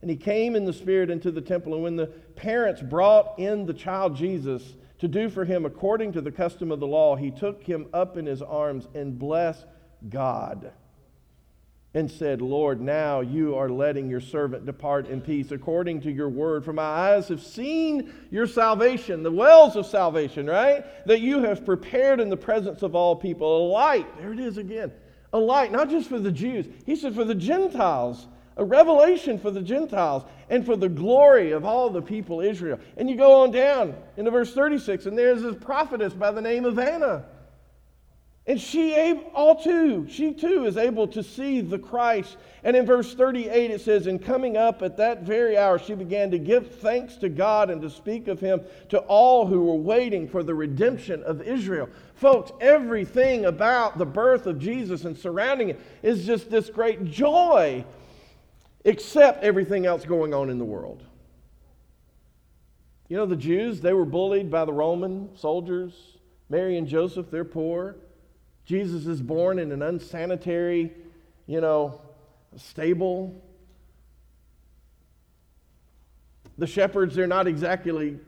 And 0.02 0.10
he 0.10 0.18
came 0.18 0.56
in 0.56 0.66
the 0.66 0.74
Spirit 0.74 1.12
into 1.12 1.30
the 1.30 1.42
temple. 1.42 1.76
And 1.76 1.84
when 1.84 1.96
the 1.98 2.08
parents 2.08 2.82
brought 2.82 3.38
in 3.38 3.66
the 3.66 3.74
child 3.74 4.16
Jesus 4.16 4.76
to 5.00 5.08
do 5.08 5.30
for 5.30 5.46
him 5.46 5.66
according 5.66 6.14
to 6.14 6.22
the 6.22 6.32
custom 6.32 6.72
of 6.72 6.80
the 6.80 6.88
law, 6.88 7.16
he 7.16 7.30
took 7.30 7.64
him 7.64 7.88
up 7.94 8.18
in 8.18 8.26
his 8.26 8.42
arms 8.42 8.88
and 8.96 9.20
blessed 9.20 9.66
God 10.10 10.72
and 11.96 12.10
said, 12.10 12.42
Lord, 12.42 12.80
now 12.80 13.22
you 13.22 13.56
are 13.56 13.70
letting 13.70 14.10
your 14.10 14.22
servant 14.22 14.66
depart 14.66 15.08
in 15.08 15.22
peace 15.22 15.52
according 15.52 16.02
to 16.02 16.12
your 16.12 16.30
word. 16.30 16.64
For 16.64 16.74
my 16.74 16.84
eyes 16.84 17.28
have 17.30 17.42
seen 17.42 18.14
your 18.30 18.46
salvation, 18.46 19.24
the 19.24 19.32
wells 19.32 19.76
of 19.76 19.88
salvation, 19.88 20.46
right? 20.46 20.86
That 21.08 21.22
you 21.22 21.44
have 21.44 21.66
prepared 21.66 22.20
in 22.20 22.30
the 22.30 22.38
presence 22.38 22.84
of 22.84 22.94
all 22.96 23.16
people 23.16 23.58
a 23.58 23.72
light. 23.72 24.06
There 24.20 24.34
it 24.34 24.40
is 24.40 24.58
again. 24.58 24.92
A 25.34 25.40
light, 25.40 25.72
not 25.72 25.90
just 25.90 26.10
for 26.10 26.20
the 26.20 26.32
Jews. 26.32 26.68
He 26.86 26.96
said, 26.96 27.16
for 27.16 27.26
the 27.26 27.36
Gentiles. 27.36 28.28
A 28.58 28.64
revelation 28.64 29.40
for 29.40 29.52
the 29.52 29.62
Gentiles 29.62 30.24
and 30.50 30.66
for 30.66 30.76
the 30.76 30.90
glory 30.90 31.52
of 31.52 31.66
all 31.66 31.90
the 31.90 32.02
people 32.02 32.42
Israel. 32.42 32.78
And 32.98 33.10
you 33.10 33.16
go 33.16 33.42
on 33.42 33.52
down 33.52 33.96
into 34.18 34.32
verse 34.32 34.54
36, 34.54 35.06
and 35.06 35.18
there's 35.18 35.42
this 35.42 35.56
prophetess 35.56 36.14
by 36.14 36.32
the 36.32 36.42
name 36.42 36.66
of 36.66 36.78
Anna 36.78 37.26
and 38.50 38.60
she 38.60 38.96
all 39.36 39.62
too, 39.62 40.08
she 40.10 40.34
too 40.34 40.66
is 40.66 40.76
able 40.76 41.08
to 41.10 41.22
see 41.22 41.62
the 41.62 41.78
Christ. 41.78 42.36
And 42.64 42.76
in 42.76 42.84
verse 42.84 43.14
38 43.14 43.70
it 43.70 43.80
says, 43.80 44.08
And 44.08 44.20
coming 44.20 44.58
up 44.58 44.82
at 44.82 44.98
that 44.98 45.22
very 45.22 45.56
hour, 45.56 45.78
she 45.78 45.94
began 45.94 46.32
to 46.32 46.40
give 46.40 46.78
thanks 46.78 47.16
to 47.18 47.30
God 47.30 47.70
and 47.70 47.80
to 47.84 47.92
speak 47.92 48.28
of 48.28 48.40
him 48.40 48.62
to 48.90 49.02
all 49.02 49.46
who 49.46 49.66
were 49.66 49.76
waiting 49.76 50.28
for 50.28 50.42
the 50.42 50.56
redemption 50.56 51.22
of 51.26 51.44
Israel. 51.44 51.90
Folks, 52.16 52.52
everything 52.60 53.46
about 53.46 54.00
the 54.00 54.06
birth 54.06 54.48
of 54.48 54.58
Jesus 54.58 55.06
and 55.06 55.16
surrounding 55.16 55.70
it 55.70 55.80
is 56.02 56.26
just 56.26 56.50
this 56.50 56.72
great 56.72 57.06
joy, 57.06 57.86
except 58.84 59.44
everything 59.44 59.86
else 59.86 60.06
going 60.06 60.34
on 60.34 60.50
in 60.50 60.58
the 60.58 60.66
world. 60.66 61.04
You 63.10 63.18
know, 63.18 63.28
the 63.28 63.36
Jews, 63.36 63.80
they 63.80 63.94
were 63.94 64.06
bullied 64.06 64.50
by 64.50 64.66
the 64.66 64.74
Roman 64.74 65.38
soldiers. 65.38 65.94
Mary 66.50 66.80
and 66.80 66.88
Joseph, 66.88 67.30
they're 67.30 67.46
poor. 67.46 67.96
Jesus 68.70 69.08
is 69.08 69.20
born 69.20 69.58
in 69.58 69.72
an 69.72 69.82
unsanitary, 69.82 70.92
you 71.48 71.60
know, 71.60 72.02
stable. 72.56 73.44
The 76.60 76.68
shepherds, 76.68 77.16
they're 77.16 77.26
not 77.26 77.48
exactly 77.48 78.20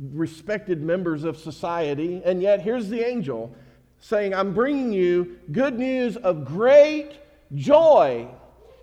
respected 0.00 0.82
members 0.82 1.22
of 1.22 1.36
society. 1.36 2.20
And 2.24 2.42
yet, 2.42 2.60
here's 2.60 2.88
the 2.88 3.06
angel 3.06 3.54
saying, 4.00 4.34
I'm 4.34 4.52
bringing 4.52 4.92
you 4.92 5.38
good 5.52 5.78
news 5.78 6.16
of 6.16 6.44
great 6.44 7.12
joy. 7.54 8.26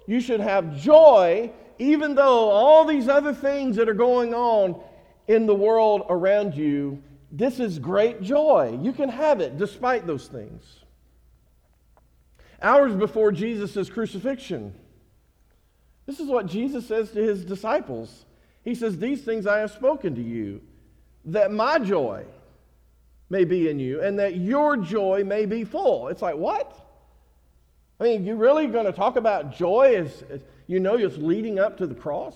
You 0.08 0.22
should 0.22 0.40
have 0.40 0.80
joy, 0.80 1.52
even 1.78 2.16
though 2.16 2.50
all 2.50 2.86
these 2.86 3.10
other 3.10 3.34
things 3.34 3.76
that 3.76 3.90
are 3.90 3.94
going 3.94 4.34
on 4.34 4.82
in 5.28 5.46
the 5.46 5.56
world 5.56 6.04
around 6.08 6.56
you, 6.56 7.04
this 7.34 7.60
is 7.60 7.80
great 7.80 8.22
joy. 8.22 8.80
You 8.82 8.94
can 8.94 9.10
have 9.10 9.42
it 9.42 9.58
despite 9.58 10.08
those 10.08 10.28
things. 10.28 10.81
Hours 12.62 12.94
before 12.94 13.32
Jesus' 13.32 13.90
crucifixion, 13.90 14.74
this 16.06 16.20
is 16.20 16.28
what 16.28 16.46
Jesus 16.46 16.88
says 16.88 17.12
to 17.12 17.22
his 17.22 17.44
disciples. 17.44 18.26
He 18.64 18.76
says, 18.76 18.98
These 18.98 19.24
things 19.24 19.48
I 19.48 19.60
have 19.60 19.72
spoken 19.72 20.16
to 20.16 20.22
you, 20.22 20.62
that 21.26 21.52
my 21.52 21.80
joy 21.80 22.26
may 23.30 23.46
be 23.46 23.70
in 23.70 23.80
you, 23.80 24.02
and 24.02 24.20
that 24.20 24.36
your 24.36 24.78
joy 24.78 25.24
may 25.24 25.46
be 25.46 25.64
full. 25.64 26.10
It's 26.10 26.22
like, 26.22 26.36
what? 26.36 26.78
I 28.00 28.04
mean, 28.04 28.26
you 28.26 28.36
really 28.36 28.68
going 28.68 28.86
to 28.86 28.92
talk 28.92 29.16
about 29.16 29.56
joy 29.56 29.96
as, 29.96 30.24
as 30.30 30.42
you 30.68 30.80
know 30.80 30.96
it's 30.98 31.18
leading 31.18 31.60
up 31.60 31.78
to 31.78 31.88
the 31.88 31.96
cross? 31.96 32.36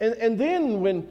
And, 0.00 0.14
and 0.14 0.38
then 0.38 0.80
when, 0.80 1.08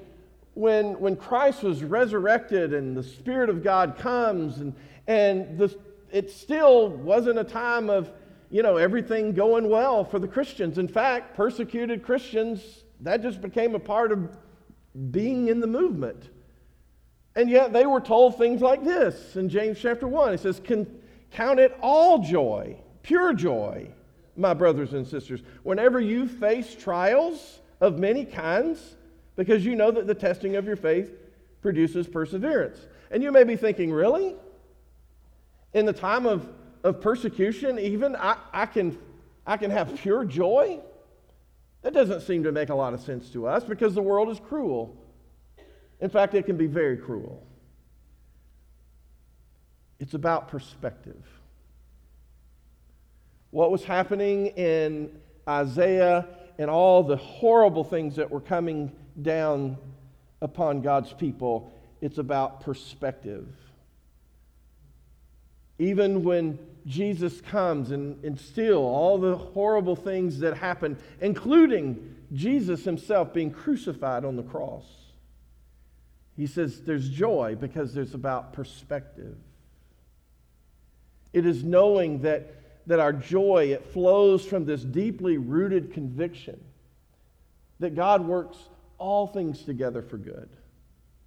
when, 0.56 1.00
when 1.00 1.16
Christ 1.16 1.64
was 1.64 1.84
resurrected 1.84 2.74
and 2.74 2.98
the 2.98 3.04
Spirit 3.04 3.50
of 3.50 3.64
God 3.64 3.98
comes, 3.98 4.58
and, 4.58 4.76
and 5.08 5.58
the, 5.58 5.76
it 6.14 6.30
still 6.30 6.90
wasn't 6.90 7.40
a 7.40 7.44
time 7.44 7.90
of, 7.90 8.12
you 8.52 8.62
know, 8.62 8.78
everything 8.78 9.34
going 9.34 9.68
well 9.68 10.06
for 10.06 10.20
the 10.20 10.28
Christians. 10.28 10.78
In 10.78 10.88
fact, 10.88 11.36
persecuted 11.36 12.04
Christians, 12.04 12.84
that 13.02 13.24
just 13.24 13.42
became 13.42 13.74
a 13.74 13.80
part 13.80 14.12
of 14.12 14.30
being 15.10 15.48
in 15.48 15.60
the 15.60 15.68
movement. 15.68 16.30
And 17.36 17.50
yet 17.50 17.74
they 17.74 17.88
were 17.88 18.00
told 18.00 18.38
things 18.38 18.62
like 18.62 18.84
this 18.84 19.36
in 19.36 19.50
James 19.50 19.80
chapter 19.82 20.08
1. 20.08 20.36
It 20.36 20.40
says, 20.40 20.62
Count 21.32 21.60
it 21.60 21.76
all 21.82 22.20
joy, 22.20 22.78
pure 23.02 23.34
joy, 23.34 23.90
my 24.38 24.54
brothers 24.54 24.94
and 24.94 25.08
sisters, 25.08 25.42
whenever 25.64 26.00
you 26.00 26.28
face 26.28 26.76
trials 26.76 27.60
of 27.82 27.98
many 27.98 28.24
kinds, 28.24 28.98
because 29.36 29.66
you 29.66 29.76
know 29.76 29.90
that 29.90 30.06
the 30.06 30.14
testing 30.14 30.58
of 30.58 30.66
your 30.66 30.76
faith 30.76 31.12
produces 31.64 32.08
perseverance. 32.08 32.78
And 33.10 33.24
you 33.24 33.32
may 33.32 33.44
be 33.44 33.56
thinking, 33.56 33.92
really? 33.92 34.36
In 35.74 35.86
the 35.86 35.94
time 35.94 36.26
of, 36.26 36.48
of 36.84 37.02
persecution, 37.02 37.80
even, 37.80 38.16
I, 38.16 38.38
I, 38.52 38.66
can, 38.66 38.98
I 39.46 39.58
can 39.58 39.72
have 39.72 39.96
pure 39.96 40.26
joy? 40.26 40.80
That 41.82 41.94
doesn't 41.94 42.22
seem 42.22 42.44
to 42.44 42.52
make 42.52 42.70
a 42.70 42.76
lot 42.76 42.94
of 42.94 43.02
sense 43.02 43.30
to 43.32 43.48
us 43.48 43.64
because 43.64 43.94
the 43.94 44.02
world 44.02 44.30
is 44.30 44.40
cruel. 44.40 44.96
In 46.00 46.10
fact, 46.10 46.34
it 46.34 46.46
can 46.46 46.58
be 46.58 46.68
very 46.68 46.98
cruel. 46.98 47.46
It's 50.00 50.14
about 50.14 50.48
perspective. 50.48 51.24
What 53.52 53.72
was 53.72 53.84
happening 53.84 54.48
in 54.48 55.12
Isaiah 55.48 56.28
and 56.58 56.70
all 56.70 57.04
the 57.04 57.18
horrible 57.18 57.84
things 57.84 58.16
that 58.16 58.30
were 58.30 58.42
coming 58.42 58.92
down 59.22 59.78
upon 60.42 60.82
God's 60.82 61.14
people, 61.14 61.72
it's 62.02 62.18
about 62.18 62.62
perspective. 62.62 63.48
Even 65.80 66.24
when 66.24 66.60
Jesus 66.86 67.42
comes 67.42 67.92
and, 67.92 68.24
and 68.24 68.40
still 68.40 68.84
all 68.84 69.18
the 69.18 69.36
horrible 69.36 69.96
things 69.96 70.40
that 70.40 70.58
happen, 70.58 70.98
including 71.22 72.16
Jesus 72.34 72.84
himself 72.84 73.34
being 73.34 73.52
crucified 73.52 74.26
on 74.26 74.36
the 74.36 74.44
cross, 74.44 74.86
he 76.36 76.48
says 76.48 76.82
there's 76.82 77.10
joy 77.10 77.56
because 77.60 77.94
there's 77.94 78.14
about 78.14 78.54
perspective. 78.54 79.38
It 81.32 81.46
is 81.46 81.64
knowing 81.64 82.22
that, 82.22 82.88
that 82.88 83.00
our 83.00 83.14
joy, 83.14 83.72
it 83.72 83.86
flows 83.92 84.46
from 84.46 84.66
this 84.66 84.84
deeply 84.84 85.38
rooted 85.38 85.94
conviction 85.94 86.60
that 87.80 87.96
God 87.96 88.26
works 88.26 88.58
all 88.98 89.28
things 89.28 89.64
together 89.64 90.02
for 90.02 90.18
good 90.18 90.50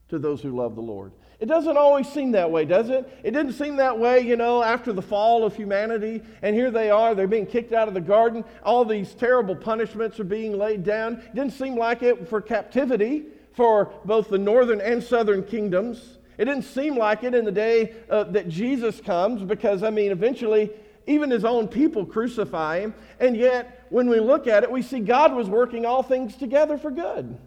to 0.08 0.18
those 0.18 0.40
who 0.40 0.56
love 0.56 0.74
the 0.74 0.82
Lord. 0.82 1.12
It 1.38 1.46
doesn't 1.46 1.76
always 1.76 2.08
seem 2.08 2.32
that 2.32 2.50
way, 2.50 2.64
does 2.64 2.88
it? 2.88 3.06
It 3.22 3.32
didn't 3.32 3.52
seem 3.52 3.76
that 3.76 3.98
way, 3.98 4.20
you 4.20 4.36
know, 4.36 4.62
after 4.62 4.92
the 4.92 5.02
fall 5.02 5.44
of 5.44 5.54
humanity. 5.54 6.22
And 6.40 6.56
here 6.56 6.70
they 6.70 6.90
are, 6.90 7.14
they're 7.14 7.26
being 7.26 7.46
kicked 7.46 7.72
out 7.72 7.88
of 7.88 7.94
the 7.94 8.00
garden. 8.00 8.42
All 8.62 8.84
these 8.84 9.14
terrible 9.14 9.54
punishments 9.54 10.18
are 10.18 10.24
being 10.24 10.56
laid 10.56 10.82
down. 10.82 11.14
It 11.14 11.34
didn't 11.34 11.52
seem 11.52 11.76
like 11.76 12.02
it 12.02 12.28
for 12.28 12.40
captivity 12.40 13.24
for 13.52 13.92
both 14.04 14.28
the 14.28 14.38
northern 14.38 14.80
and 14.80 15.02
southern 15.02 15.42
kingdoms. 15.42 16.18
It 16.38 16.46
didn't 16.46 16.64
seem 16.64 16.96
like 16.96 17.22
it 17.22 17.34
in 17.34 17.44
the 17.44 17.52
day 17.52 17.94
uh, 18.10 18.24
that 18.24 18.48
Jesus 18.48 19.00
comes 19.00 19.42
because, 19.42 19.82
I 19.82 19.90
mean, 19.90 20.12
eventually 20.12 20.70
even 21.06 21.30
his 21.30 21.44
own 21.44 21.68
people 21.68 22.04
crucify 22.04 22.80
him. 22.80 22.94
And 23.20 23.36
yet, 23.36 23.86
when 23.90 24.08
we 24.08 24.20
look 24.20 24.46
at 24.46 24.62
it, 24.62 24.70
we 24.70 24.82
see 24.82 25.00
God 25.00 25.34
was 25.34 25.48
working 25.48 25.86
all 25.86 26.02
things 26.02 26.36
together 26.36 26.78
for 26.78 26.90
good. 26.90 27.38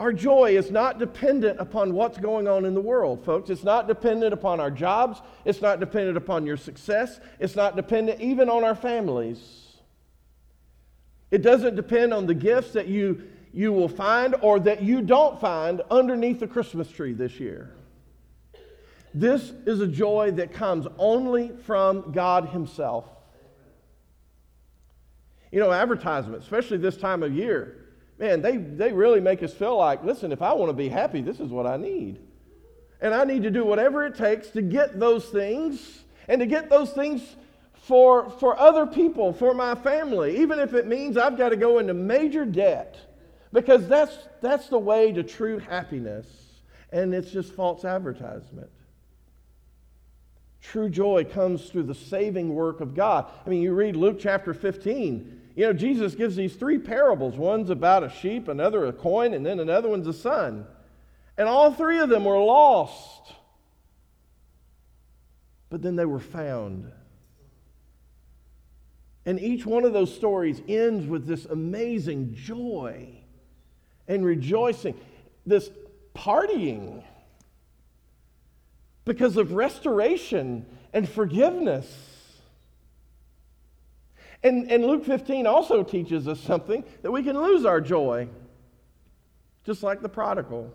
Our 0.00 0.14
joy 0.14 0.56
is 0.56 0.70
not 0.70 0.98
dependent 0.98 1.60
upon 1.60 1.92
what's 1.92 2.16
going 2.16 2.48
on 2.48 2.64
in 2.64 2.72
the 2.72 2.80
world, 2.80 3.22
folks. 3.22 3.50
It's 3.50 3.62
not 3.62 3.86
dependent 3.86 4.32
upon 4.32 4.58
our 4.58 4.70
jobs. 4.70 5.20
It's 5.44 5.60
not 5.60 5.78
dependent 5.78 6.16
upon 6.16 6.46
your 6.46 6.56
success. 6.56 7.20
It's 7.38 7.54
not 7.54 7.76
dependent 7.76 8.18
even 8.18 8.48
on 8.48 8.64
our 8.64 8.74
families. 8.74 9.74
It 11.30 11.42
doesn't 11.42 11.76
depend 11.76 12.14
on 12.14 12.26
the 12.26 12.32
gifts 12.32 12.72
that 12.72 12.88
you, 12.88 13.24
you 13.52 13.74
will 13.74 13.90
find 13.90 14.34
or 14.40 14.58
that 14.60 14.82
you 14.82 15.02
don't 15.02 15.38
find 15.38 15.82
underneath 15.90 16.40
the 16.40 16.46
Christmas 16.46 16.90
tree 16.90 17.12
this 17.12 17.38
year. 17.38 17.70
This 19.12 19.52
is 19.66 19.82
a 19.82 19.86
joy 19.86 20.30
that 20.36 20.54
comes 20.54 20.86
only 20.96 21.52
from 21.66 22.10
God 22.12 22.48
Himself. 22.48 23.04
You 25.52 25.60
know, 25.60 25.70
advertisements, 25.70 26.46
especially 26.46 26.78
this 26.78 26.96
time 26.96 27.22
of 27.22 27.34
year, 27.34 27.76
man, 28.20 28.42
they, 28.42 28.58
they 28.58 28.92
really 28.92 29.18
make 29.18 29.42
us 29.42 29.52
feel 29.52 29.78
like, 29.78 30.04
listen, 30.04 30.30
if 30.30 30.42
I 30.42 30.52
want 30.52 30.68
to 30.68 30.74
be 30.74 30.90
happy, 30.90 31.22
this 31.22 31.40
is 31.40 31.48
what 31.48 31.66
I 31.66 31.78
need. 31.78 32.20
And 33.00 33.14
I 33.14 33.24
need 33.24 33.42
to 33.44 33.50
do 33.50 33.64
whatever 33.64 34.04
it 34.04 34.14
takes 34.14 34.50
to 34.50 34.60
get 34.60 35.00
those 35.00 35.24
things 35.30 36.04
and 36.28 36.38
to 36.40 36.46
get 36.46 36.68
those 36.68 36.92
things 36.92 37.22
for, 37.72 38.28
for 38.28 38.60
other 38.60 38.86
people, 38.86 39.32
for 39.32 39.54
my 39.54 39.74
family, 39.74 40.38
even 40.38 40.58
if 40.58 40.74
it 40.74 40.86
means 40.86 41.16
I've 41.16 41.38
got 41.38 41.48
to 41.48 41.56
go 41.56 41.78
into 41.78 41.94
major 41.94 42.44
debt. 42.44 42.98
Because 43.54 43.88
that's, 43.88 44.16
that's 44.42 44.68
the 44.68 44.78
way 44.78 45.12
to 45.12 45.22
true 45.22 45.58
happiness. 45.58 46.26
And 46.92 47.14
it's 47.14 47.30
just 47.30 47.52
false 47.54 47.86
advertisement. 47.86 48.70
True 50.60 50.90
joy 50.90 51.24
comes 51.24 51.70
through 51.70 51.84
the 51.84 51.94
saving 51.94 52.54
work 52.54 52.82
of 52.82 52.94
God. 52.94 53.30
I 53.46 53.48
mean, 53.48 53.62
you 53.62 53.72
read 53.72 53.96
Luke 53.96 54.18
chapter 54.20 54.52
15, 54.52 55.39
you 55.54 55.66
know, 55.66 55.72
Jesus 55.72 56.14
gives 56.14 56.36
these 56.36 56.54
three 56.54 56.78
parables 56.78 57.36
one's 57.36 57.70
about 57.70 58.04
a 58.04 58.10
sheep, 58.10 58.48
another 58.48 58.86
a 58.86 58.92
coin, 58.92 59.34
and 59.34 59.44
then 59.44 59.60
another 59.60 59.88
one's 59.88 60.06
a 60.06 60.12
son. 60.12 60.66
And 61.36 61.48
all 61.48 61.72
three 61.72 61.98
of 61.98 62.08
them 62.08 62.24
were 62.24 62.38
lost. 62.38 63.32
But 65.68 65.82
then 65.82 65.96
they 65.96 66.04
were 66.04 66.20
found. 66.20 66.90
And 69.26 69.40
each 69.40 69.66
one 69.66 69.84
of 69.84 69.92
those 69.92 70.14
stories 70.14 70.62
ends 70.68 71.06
with 71.06 71.26
this 71.26 71.44
amazing 71.44 72.34
joy 72.34 73.08
and 74.08 74.24
rejoicing, 74.24 74.98
this 75.46 75.70
partying 76.14 77.02
because 79.04 79.36
of 79.36 79.52
restoration 79.52 80.66
and 80.92 81.08
forgiveness. 81.08 82.09
And, 84.42 84.70
and 84.70 84.84
Luke 84.84 85.04
15 85.04 85.46
also 85.46 85.82
teaches 85.82 86.26
us 86.26 86.40
something 86.40 86.84
that 87.02 87.10
we 87.10 87.22
can 87.22 87.40
lose 87.40 87.64
our 87.64 87.80
joy, 87.80 88.28
just 89.64 89.82
like 89.82 90.00
the 90.00 90.08
prodigal. 90.08 90.72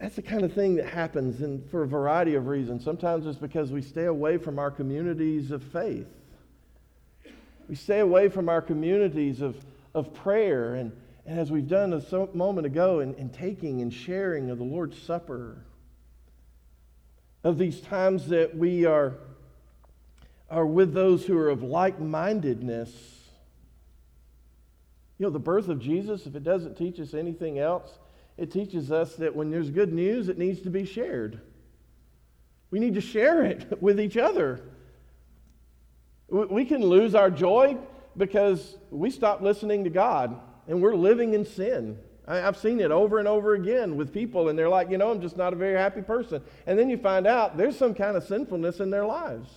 That's 0.00 0.16
the 0.16 0.22
kind 0.22 0.44
of 0.44 0.52
thing 0.52 0.76
that 0.76 0.86
happens 0.86 1.42
and 1.42 1.68
for 1.70 1.82
a 1.82 1.86
variety 1.86 2.34
of 2.34 2.46
reasons. 2.46 2.82
Sometimes 2.82 3.26
it's 3.26 3.38
because 3.38 3.70
we 3.70 3.82
stay 3.82 4.06
away 4.06 4.38
from 4.38 4.58
our 4.58 4.70
communities 4.70 5.50
of 5.50 5.62
faith. 5.62 6.08
We 7.68 7.76
stay 7.76 8.00
away 8.00 8.28
from 8.28 8.48
our 8.48 8.62
communities 8.62 9.42
of, 9.42 9.56
of 9.94 10.12
prayer, 10.12 10.74
and, 10.74 10.90
and 11.24 11.38
as 11.38 11.52
we've 11.52 11.68
done 11.68 11.92
a 11.92 12.26
moment 12.34 12.66
ago, 12.66 12.98
in, 12.98 13.14
in 13.14 13.28
taking 13.28 13.80
and 13.82 13.92
sharing 13.92 14.50
of 14.50 14.58
the 14.58 14.64
Lord's 14.64 15.00
Supper, 15.00 15.58
of 17.44 17.58
these 17.58 17.80
times 17.80 18.26
that 18.28 18.56
we 18.56 18.86
are 18.86 19.14
are 20.50 20.66
with 20.66 20.92
those 20.92 21.24
who 21.24 21.38
are 21.38 21.48
of 21.48 21.62
like 21.62 22.00
mindedness. 22.00 22.90
You 25.18 25.26
know, 25.26 25.30
the 25.30 25.38
birth 25.38 25.68
of 25.68 25.80
Jesus, 25.80 26.26
if 26.26 26.34
it 26.34 26.42
doesn't 26.42 26.76
teach 26.76 26.98
us 26.98 27.14
anything 27.14 27.58
else, 27.58 27.98
it 28.36 28.50
teaches 28.50 28.90
us 28.90 29.16
that 29.16 29.36
when 29.36 29.50
there's 29.50 29.70
good 29.70 29.92
news, 29.92 30.28
it 30.28 30.38
needs 30.38 30.60
to 30.62 30.70
be 30.70 30.84
shared. 30.84 31.40
We 32.70 32.78
need 32.78 32.94
to 32.94 33.00
share 33.00 33.44
it 33.44 33.80
with 33.82 34.00
each 34.00 34.16
other. 34.16 34.60
We 36.28 36.64
can 36.64 36.80
lose 36.80 37.14
our 37.14 37.30
joy 37.30 37.76
because 38.16 38.76
we 38.90 39.10
stop 39.10 39.40
listening 39.40 39.84
to 39.84 39.90
God 39.90 40.40
and 40.68 40.80
we're 40.80 40.94
living 40.94 41.34
in 41.34 41.44
sin. 41.44 41.98
I've 42.26 42.56
seen 42.56 42.78
it 42.78 42.92
over 42.92 43.18
and 43.18 43.26
over 43.26 43.54
again 43.54 43.96
with 43.96 44.14
people, 44.14 44.48
and 44.48 44.58
they're 44.58 44.68
like, 44.68 44.88
you 44.88 44.98
know, 44.98 45.10
I'm 45.10 45.20
just 45.20 45.36
not 45.36 45.52
a 45.52 45.56
very 45.56 45.76
happy 45.76 46.00
person. 46.00 46.40
And 46.64 46.78
then 46.78 46.88
you 46.88 46.96
find 46.96 47.26
out 47.26 47.56
there's 47.56 47.76
some 47.76 47.92
kind 47.92 48.16
of 48.16 48.22
sinfulness 48.22 48.78
in 48.78 48.88
their 48.90 49.04
lives. 49.04 49.50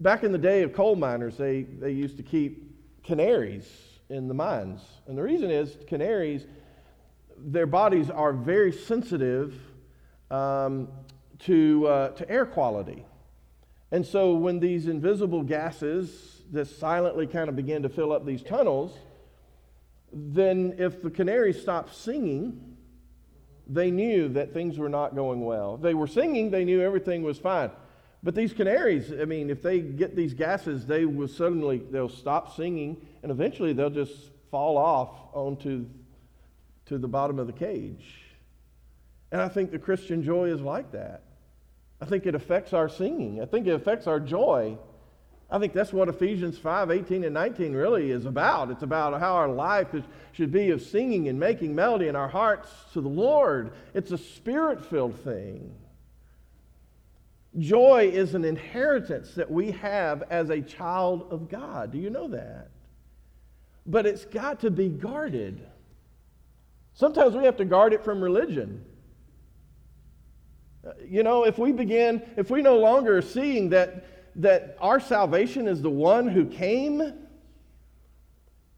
Back 0.00 0.24
in 0.24 0.32
the 0.32 0.38
day 0.38 0.62
of 0.62 0.72
coal 0.72 0.96
miners, 0.96 1.36
they, 1.36 1.62
they 1.62 1.92
used 1.92 2.16
to 2.16 2.22
keep 2.22 3.02
canaries 3.02 3.66
in 4.08 4.28
the 4.28 4.34
mines. 4.34 4.80
And 5.06 5.16
the 5.16 5.22
reason 5.22 5.50
is 5.50 5.76
canaries, 5.86 6.46
their 7.36 7.66
bodies 7.66 8.10
are 8.10 8.32
very 8.32 8.72
sensitive 8.72 9.54
um, 10.30 10.88
to, 11.40 11.86
uh, 11.86 12.08
to 12.10 12.28
air 12.28 12.44
quality. 12.46 13.04
And 13.92 14.04
so 14.04 14.34
when 14.34 14.58
these 14.58 14.88
invisible 14.88 15.44
gases 15.44 16.42
that 16.50 16.66
silently 16.66 17.26
kind 17.26 17.48
of 17.48 17.54
begin 17.54 17.82
to 17.82 17.88
fill 17.88 18.12
up 18.12 18.26
these 18.26 18.42
tunnels, 18.42 18.98
then 20.12 20.74
if 20.78 21.02
the 21.02 21.10
canaries 21.10 21.60
stopped 21.60 21.94
singing, 21.94 22.76
they 23.66 23.90
knew 23.90 24.28
that 24.30 24.52
things 24.52 24.78
were 24.78 24.88
not 24.88 25.14
going 25.14 25.44
well. 25.44 25.76
If 25.76 25.82
they 25.82 25.94
were 25.94 26.06
singing, 26.06 26.50
they 26.50 26.64
knew 26.64 26.80
everything 26.80 27.22
was 27.22 27.38
fine. 27.38 27.70
But 28.24 28.34
these 28.34 28.54
canaries, 28.54 29.12
I 29.12 29.26
mean, 29.26 29.50
if 29.50 29.62
they 29.62 29.80
get 29.80 30.16
these 30.16 30.32
gases, 30.32 30.86
they 30.86 31.04
will 31.04 31.28
suddenly 31.28 31.82
they'll 31.90 32.08
stop 32.08 32.56
singing, 32.56 33.06
and 33.22 33.30
eventually 33.30 33.74
they'll 33.74 33.90
just 33.90 34.30
fall 34.50 34.78
off 34.78 35.10
onto 35.34 35.84
to 36.86 36.96
the 36.96 37.06
bottom 37.08 37.38
of 37.38 37.46
the 37.46 37.52
cage. 37.52 38.22
And 39.30 39.42
I 39.42 39.48
think 39.48 39.70
the 39.70 39.78
Christian 39.78 40.22
joy 40.22 40.48
is 40.48 40.62
like 40.62 40.92
that. 40.92 41.22
I 42.00 42.06
think 42.06 42.24
it 42.24 42.34
affects 42.34 42.72
our 42.72 42.88
singing. 42.88 43.42
I 43.42 43.44
think 43.44 43.66
it 43.66 43.74
affects 43.74 44.06
our 44.06 44.20
joy. 44.20 44.78
I 45.50 45.58
think 45.58 45.74
that's 45.74 45.92
what 45.92 46.08
Ephesians 46.08 46.56
5 46.56 46.90
18 46.90 47.24
and 47.24 47.34
19 47.34 47.74
really 47.74 48.10
is 48.10 48.24
about. 48.24 48.70
It's 48.70 48.82
about 48.82 49.20
how 49.20 49.34
our 49.34 49.48
life 49.48 49.94
is, 49.94 50.04
should 50.32 50.50
be 50.50 50.70
of 50.70 50.80
singing 50.80 51.28
and 51.28 51.38
making 51.38 51.74
melody 51.74 52.08
in 52.08 52.16
our 52.16 52.28
hearts 52.28 52.70
to 52.94 53.02
the 53.02 53.08
Lord. 53.08 53.72
It's 53.92 54.12
a 54.12 54.18
spirit 54.18 54.84
filled 54.86 55.20
thing. 55.20 55.74
Joy 57.58 58.10
is 58.12 58.34
an 58.34 58.44
inheritance 58.44 59.34
that 59.34 59.50
we 59.50 59.70
have 59.72 60.24
as 60.30 60.50
a 60.50 60.60
child 60.60 61.28
of 61.30 61.48
God. 61.48 61.92
Do 61.92 61.98
you 61.98 62.10
know 62.10 62.28
that? 62.28 62.70
But 63.86 64.06
it's 64.06 64.24
got 64.24 64.60
to 64.60 64.70
be 64.70 64.88
guarded. 64.88 65.64
Sometimes 66.94 67.36
we 67.36 67.44
have 67.44 67.56
to 67.58 67.64
guard 67.64 67.92
it 67.92 68.04
from 68.04 68.22
religion. 68.22 68.84
Uh, 70.86 70.92
you 71.06 71.22
know, 71.22 71.44
if 71.44 71.58
we 71.58 71.70
begin, 71.70 72.22
if 72.36 72.50
we 72.50 72.60
no 72.60 72.78
longer 72.78 73.18
are 73.18 73.22
seeing 73.22 73.70
that, 73.70 74.04
that 74.36 74.76
our 74.80 74.98
salvation 74.98 75.68
is 75.68 75.80
the 75.80 75.90
one 75.90 76.26
who 76.26 76.46
came, 76.46 77.12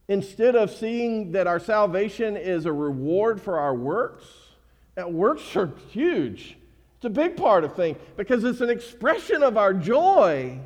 instead 0.08 0.54
of 0.54 0.70
seeing 0.70 1.32
that 1.32 1.46
our 1.46 1.58
salvation 1.58 2.36
is 2.36 2.66
a 2.66 2.72
reward 2.72 3.40
for 3.40 3.58
our 3.58 3.74
works, 3.74 4.24
that 4.96 5.12
works 5.12 5.56
are 5.56 5.72
huge. 5.90 6.55
It's 6.96 7.04
a 7.04 7.10
big 7.10 7.36
part 7.36 7.64
of 7.64 7.76
things 7.76 7.98
because 8.16 8.42
it's 8.44 8.60
an 8.60 8.70
expression 8.70 9.42
of 9.42 9.56
our 9.56 9.74
joy 9.74 10.58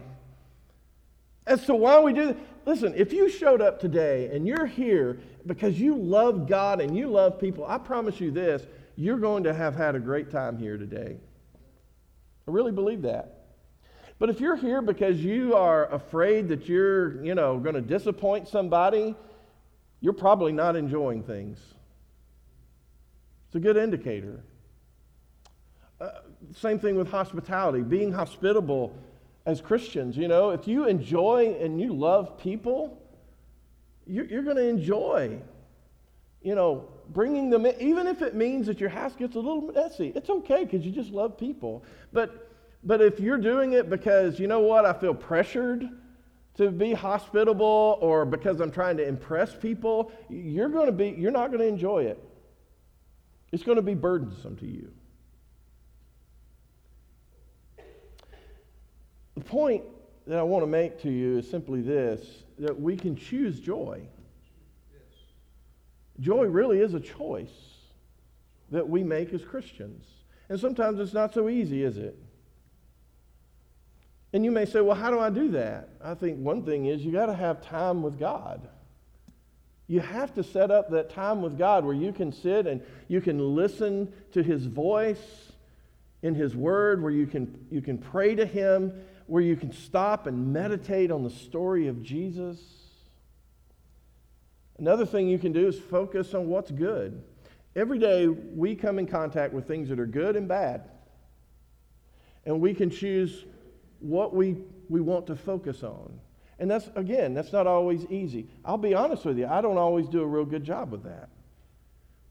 as 1.46 1.66
to 1.66 1.74
why 1.74 2.00
we 2.00 2.12
do. 2.12 2.36
Listen, 2.66 2.94
if 2.96 3.12
you 3.12 3.28
showed 3.28 3.60
up 3.60 3.80
today 3.80 4.30
and 4.32 4.46
you're 4.46 4.66
here 4.66 5.18
because 5.46 5.80
you 5.80 5.96
love 5.96 6.48
God 6.48 6.80
and 6.80 6.96
you 6.96 7.08
love 7.08 7.40
people, 7.40 7.64
I 7.66 7.78
promise 7.78 8.20
you 8.20 8.30
this, 8.30 8.64
you're 8.96 9.18
going 9.18 9.44
to 9.44 9.54
have 9.54 9.74
had 9.74 9.96
a 9.96 9.98
great 9.98 10.30
time 10.30 10.56
here 10.56 10.76
today. 10.76 11.16
I 12.46 12.50
really 12.50 12.72
believe 12.72 13.02
that. 13.02 13.36
But 14.20 14.28
if 14.28 14.38
you're 14.38 14.56
here 14.56 14.82
because 14.82 15.18
you 15.18 15.56
are 15.56 15.90
afraid 15.92 16.48
that 16.48 16.68
you're, 16.68 17.24
you 17.24 17.34
know, 17.34 17.58
going 17.58 17.74
to 17.74 17.80
disappoint 17.80 18.46
somebody, 18.46 19.16
you're 20.00 20.12
probably 20.12 20.52
not 20.52 20.76
enjoying 20.76 21.22
things. 21.22 21.58
It's 23.48 23.56
a 23.56 23.60
good 23.60 23.76
indicator. 23.76 24.44
Same 26.54 26.78
thing 26.78 26.96
with 26.96 27.10
hospitality, 27.10 27.82
being 27.82 28.12
hospitable 28.12 28.96
as 29.46 29.60
Christians. 29.60 30.16
You 30.16 30.28
know, 30.28 30.50
if 30.50 30.66
you 30.66 30.86
enjoy 30.86 31.56
and 31.60 31.80
you 31.80 31.92
love 31.92 32.38
people, 32.38 32.98
you're, 34.06 34.26
you're 34.26 34.42
going 34.42 34.56
to 34.56 34.68
enjoy, 34.68 35.38
you 36.42 36.54
know, 36.54 36.88
bringing 37.10 37.50
them 37.50 37.66
in, 37.66 37.80
even 37.80 38.06
if 38.06 38.22
it 38.22 38.34
means 38.34 38.66
that 38.66 38.80
your 38.80 38.90
house 38.90 39.14
gets 39.14 39.36
a 39.36 39.38
little 39.38 39.72
messy. 39.72 40.12
It's 40.14 40.30
okay 40.30 40.64
because 40.64 40.84
you 40.84 40.92
just 40.92 41.10
love 41.10 41.38
people. 41.38 41.84
But, 42.12 42.50
but 42.84 43.00
if 43.00 43.20
you're 43.20 43.38
doing 43.38 43.72
it 43.72 43.88
because, 43.88 44.38
you 44.38 44.46
know 44.46 44.60
what, 44.60 44.84
I 44.84 44.92
feel 44.92 45.14
pressured 45.14 45.88
to 46.56 46.70
be 46.70 46.92
hospitable 46.92 47.98
or 48.00 48.24
because 48.24 48.60
I'm 48.60 48.72
trying 48.72 48.96
to 48.96 49.06
impress 49.06 49.54
people, 49.54 50.12
you're 50.28 50.68
going 50.68 50.86
to 50.86 50.92
be, 50.92 51.14
you're 51.16 51.30
not 51.30 51.48
going 51.48 51.60
to 51.60 51.66
enjoy 51.66 52.04
it. 52.04 52.22
It's 53.52 53.62
going 53.62 53.76
to 53.76 53.82
be 53.82 53.94
burdensome 53.94 54.56
to 54.56 54.66
you. 54.66 54.92
The 59.40 59.46
point 59.46 59.84
that 60.26 60.38
I 60.38 60.42
want 60.42 60.64
to 60.64 60.66
make 60.66 61.00
to 61.00 61.10
you 61.10 61.38
is 61.38 61.48
simply 61.48 61.80
this 61.80 62.20
that 62.58 62.78
we 62.78 62.94
can 62.94 63.16
choose 63.16 63.58
joy. 63.58 64.02
Joy 66.20 66.44
really 66.44 66.80
is 66.80 66.92
a 66.92 67.00
choice 67.00 67.48
that 68.70 68.86
we 68.86 69.02
make 69.02 69.32
as 69.32 69.42
Christians. 69.42 70.04
And 70.50 70.60
sometimes 70.60 71.00
it's 71.00 71.14
not 71.14 71.32
so 71.32 71.48
easy, 71.48 71.82
is 71.82 71.96
it? 71.96 72.18
And 74.34 74.44
you 74.44 74.50
may 74.50 74.66
say, 74.66 74.82
well, 74.82 74.94
how 74.94 75.10
do 75.10 75.18
I 75.18 75.30
do 75.30 75.52
that? 75.52 75.88
I 76.04 76.12
think 76.12 76.38
one 76.38 76.62
thing 76.62 76.84
is 76.84 77.02
you 77.02 77.10
got 77.10 77.26
to 77.26 77.34
have 77.34 77.62
time 77.62 78.02
with 78.02 78.18
God. 78.18 78.68
You 79.86 80.00
have 80.00 80.34
to 80.34 80.42
set 80.44 80.70
up 80.70 80.90
that 80.90 81.08
time 81.08 81.40
with 81.40 81.56
God 81.56 81.86
where 81.86 81.94
you 81.94 82.12
can 82.12 82.30
sit 82.30 82.66
and 82.66 82.82
you 83.08 83.22
can 83.22 83.56
listen 83.56 84.12
to 84.32 84.42
His 84.42 84.66
voice 84.66 85.52
in 86.20 86.34
His 86.34 86.54
Word, 86.54 87.02
where 87.02 87.10
you 87.10 87.26
can, 87.26 87.66
you 87.70 87.80
can 87.80 87.96
pray 87.96 88.34
to 88.34 88.44
Him, 88.44 88.92
where 89.30 89.40
you 89.40 89.54
can 89.54 89.70
stop 89.70 90.26
and 90.26 90.52
meditate 90.52 91.12
on 91.12 91.22
the 91.22 91.30
story 91.30 91.86
of 91.86 92.02
Jesus. 92.02 92.58
Another 94.76 95.06
thing 95.06 95.28
you 95.28 95.38
can 95.38 95.52
do 95.52 95.68
is 95.68 95.78
focus 95.78 96.34
on 96.34 96.48
what's 96.48 96.72
good. 96.72 97.22
Every 97.76 98.00
day 98.00 98.26
we 98.26 98.74
come 98.74 98.98
in 98.98 99.06
contact 99.06 99.54
with 99.54 99.68
things 99.68 99.88
that 99.88 100.00
are 100.00 100.06
good 100.06 100.34
and 100.34 100.48
bad. 100.48 100.82
And 102.44 102.60
we 102.60 102.74
can 102.74 102.90
choose 102.90 103.44
what 104.00 104.34
we, 104.34 104.56
we 104.88 105.00
want 105.00 105.28
to 105.28 105.36
focus 105.36 105.84
on. 105.84 106.18
And 106.58 106.68
that's, 106.68 106.90
again, 106.96 107.32
that's 107.32 107.52
not 107.52 107.68
always 107.68 108.04
easy. 108.06 108.48
I'll 108.64 108.78
be 108.78 108.94
honest 108.94 109.24
with 109.24 109.38
you, 109.38 109.46
I 109.46 109.60
don't 109.60 109.78
always 109.78 110.08
do 110.08 110.22
a 110.22 110.26
real 110.26 110.44
good 110.44 110.64
job 110.64 110.90
with 110.90 111.04
that. 111.04 111.28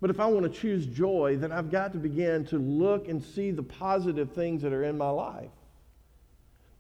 But 0.02 0.10
if 0.10 0.20
I 0.20 0.26
want 0.26 0.52
to 0.52 0.60
choose 0.60 0.86
joy, 0.86 1.38
then 1.40 1.54
I've 1.54 1.72
got 1.72 1.94
to 1.94 1.98
begin 1.98 2.44
to 2.48 2.58
look 2.58 3.08
and 3.08 3.24
see 3.24 3.52
the 3.52 3.64
positive 3.64 4.34
things 4.34 4.64
that 4.64 4.74
are 4.74 4.84
in 4.84 4.98
my 4.98 5.10
life. 5.10 5.52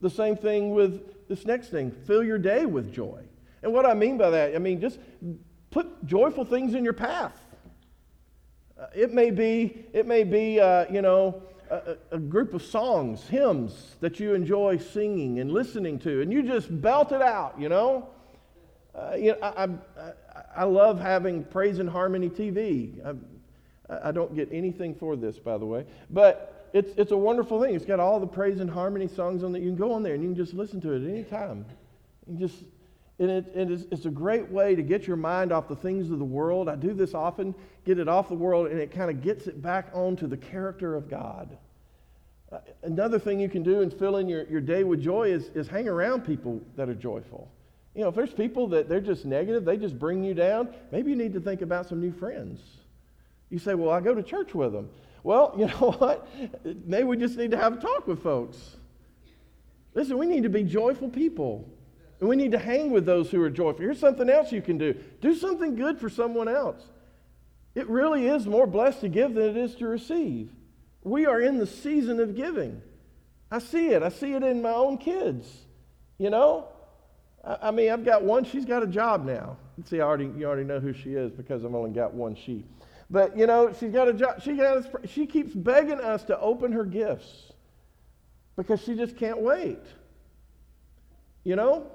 The 0.01 0.09
same 0.09 0.35
thing 0.35 0.71
with 0.71 1.27
this 1.27 1.45
next 1.45 1.69
thing 1.69 1.91
fill 1.91 2.23
your 2.23 2.37
day 2.37 2.65
with 2.65 2.93
joy. 2.93 3.21
And 3.61 3.73
what 3.73 3.85
I 3.85 3.93
mean 3.93 4.17
by 4.17 4.29
that, 4.29 4.55
I 4.55 4.57
mean 4.59 4.79
just 4.79 4.99
Put 5.71 6.05
joyful 6.05 6.45
things 6.45 6.73
in 6.73 6.83
your 6.83 6.93
path. 6.93 7.39
Uh, 8.79 8.87
it 8.95 9.13
may 9.13 9.29
be, 9.29 9.85
it 9.93 10.07
may 10.07 10.23
be 10.23 10.59
uh, 10.59 10.85
you 10.91 11.01
know, 11.01 11.43
a, 11.69 11.97
a, 12.11 12.17
group 12.17 12.55
of 12.55 12.63
songs, 12.63 13.27
hymns 13.27 13.95
that 13.99 14.19
you 14.19 14.33
enjoy 14.33 14.77
singing 14.77 15.39
and 15.39 15.51
listening 15.51 15.99
to, 15.99 16.21
and 16.21 16.33
you 16.33 16.41
just 16.41 16.81
belt 16.81 17.11
it 17.11 17.21
out, 17.21 17.59
you 17.59 17.69
know. 17.69 18.09
Uh, 18.95 19.15
you 19.15 19.31
know 19.33 19.37
I, 19.43 19.65
I, 19.65 20.11
I, 20.55 20.63
love 20.63 20.99
having 20.99 21.43
Praise 21.43 21.77
and 21.77 21.87
Harmony 21.87 22.29
TV. 22.29 23.05
I, 23.05 24.09
I 24.09 24.11
don't 24.11 24.33
get 24.33 24.49
anything 24.51 24.95
for 24.95 25.15
this, 25.15 25.37
by 25.37 25.59
the 25.59 25.65
way, 25.65 25.85
but 26.09 26.58
it's, 26.73 26.91
it's 26.97 27.11
a 27.11 27.17
wonderful 27.17 27.61
thing. 27.61 27.75
It's 27.75 27.85
got 27.85 27.99
all 27.99 28.19
the 28.19 28.27
Praise 28.27 28.59
and 28.59 28.69
Harmony 28.69 29.07
songs 29.07 29.43
on 29.43 29.51
that. 29.53 29.61
You 29.61 29.69
can 29.69 29.77
go 29.77 29.93
on 29.93 30.03
there 30.03 30.13
and 30.13 30.23
you 30.23 30.29
can 30.29 30.37
just 30.37 30.53
listen 30.53 30.79
to 30.81 30.93
it 30.93 31.03
at 31.03 31.09
any 31.09 31.23
time. 31.23 31.65
You 32.27 32.37
just 32.37 32.63
and 33.19 33.29
it, 33.29 33.51
it 33.53 33.69
is, 33.69 33.85
it's 33.91 34.05
a 34.05 34.09
great 34.09 34.49
way 34.49 34.75
to 34.75 34.81
get 34.81 35.05
your 35.05 35.17
mind 35.17 35.51
off 35.51 35.67
the 35.67 35.75
things 35.75 36.09
of 36.09 36.19
the 36.19 36.25
world. 36.25 36.69
I 36.69 36.77
do 36.77 36.93
this 36.93 37.13
often, 37.13 37.53
get 37.85 37.99
it 37.99 38.07
off 38.07 38.29
the 38.29 38.35
world, 38.35 38.67
and 38.67 38.79
it 38.79 38.91
kind 38.91 39.09
of 39.09 39.21
gets 39.21 39.47
it 39.47 39.61
back 39.61 39.89
onto 39.93 40.25
the 40.25 40.37
character 40.37 40.95
of 40.95 41.09
God. 41.09 41.57
Uh, 42.49 42.59
another 42.83 43.19
thing 43.19 43.39
you 43.39 43.49
can 43.49 43.61
do 43.61 43.81
and 43.81 43.93
fill 43.93 44.17
in 44.17 44.29
your, 44.29 44.47
your 44.47 44.61
day 44.61 44.85
with 44.85 45.03
joy 45.03 45.29
is, 45.29 45.47
is 45.49 45.67
hang 45.67 45.87
around 45.89 46.21
people 46.21 46.61
that 46.77 46.87
are 46.87 46.95
joyful. 46.95 47.51
You 47.93 48.03
know, 48.03 48.07
if 48.07 48.15
there's 48.15 48.33
people 48.33 48.67
that 48.69 48.87
they're 48.87 49.01
just 49.01 49.25
negative, 49.25 49.65
they 49.65 49.75
just 49.75 49.99
bring 49.99 50.23
you 50.23 50.33
down, 50.33 50.73
maybe 50.91 51.09
you 51.11 51.17
need 51.17 51.33
to 51.33 51.41
think 51.41 51.61
about 51.61 51.87
some 51.87 51.99
new 51.99 52.13
friends. 52.13 52.61
You 53.49 53.59
say, 53.59 53.75
well, 53.75 53.89
I 53.89 53.99
go 53.99 54.15
to 54.15 54.23
church 54.23 54.55
with 54.55 54.71
them. 54.71 54.89
Well, 55.23 55.53
you 55.57 55.67
know 55.67 55.91
what? 55.97 56.27
Maybe 56.85 57.03
we 57.03 57.17
just 57.17 57.37
need 57.37 57.51
to 57.51 57.57
have 57.57 57.77
a 57.77 57.81
talk 57.81 58.07
with 58.07 58.21
folks. 58.23 58.75
Listen, 59.93 60.17
we 60.17 60.25
need 60.25 60.43
to 60.43 60.49
be 60.49 60.63
joyful 60.63 61.09
people. 61.09 61.69
And 62.19 62.27
we 62.27 62.35
need 62.35 62.51
to 62.51 62.59
hang 62.59 62.91
with 62.91 63.05
those 63.05 63.31
who 63.31 63.41
are 63.41 63.49
joyful. 63.49 63.81
Here's 63.81 63.99
something 63.99 64.29
else 64.29 64.51
you 64.51 64.61
can 64.61 64.77
do 64.77 64.93
do 65.21 65.33
something 65.33 65.75
good 65.75 65.99
for 65.99 66.09
someone 66.09 66.47
else. 66.47 66.83
It 67.75 67.87
really 67.87 68.27
is 68.27 68.45
more 68.45 68.67
blessed 68.67 69.01
to 69.01 69.09
give 69.09 69.35
than 69.35 69.49
it 69.49 69.57
is 69.57 69.75
to 69.75 69.87
receive. 69.87 70.51
We 71.03 71.25
are 71.25 71.39
in 71.39 71.59
the 71.59 71.67
season 71.67 72.19
of 72.19 72.35
giving. 72.35 72.81
I 73.51 73.59
see 73.59 73.89
it. 73.89 74.03
I 74.03 74.09
see 74.09 74.33
it 74.33 74.43
in 74.43 74.61
my 74.61 74.73
own 74.73 74.97
kids. 74.97 75.47
You 76.17 76.29
know? 76.29 76.67
I, 77.43 77.71
mean, 77.71 77.89
I've 77.89 78.03
got 78.03 78.23
one, 78.23 78.43
she's 78.43 78.65
got 78.65 78.83
a 78.83 78.87
job 78.87 79.25
now. 79.25 79.55
See, 79.85 80.01
I 80.01 80.03
already, 80.03 80.29
you 80.37 80.45
already 80.45 80.65
know 80.65 80.79
who 80.79 80.91
she 80.91 81.13
is 81.13 81.31
because 81.31 81.63
I've 81.63 81.73
only 81.73 81.91
got 81.91 82.13
one 82.13 82.35
sheep. 82.35 82.69
But, 83.09 83.35
you 83.37 83.47
know, 83.47 83.73
she's 83.79 83.91
got 83.91 84.07
a 84.07 84.13
job. 84.13 84.41
She, 84.41 84.53
got 84.53 84.85
she 85.09 85.25
keeps 85.25 85.53
begging 85.53 85.99
us 85.99 86.23
to 86.25 86.39
open 86.39 86.71
her 86.73 86.85
gifts 86.85 87.51
because 88.55 88.81
she 88.83 88.95
just 88.95 89.17
can't 89.17 89.41
wait. 89.41 89.81
You 91.43 91.55
know? 91.55 91.87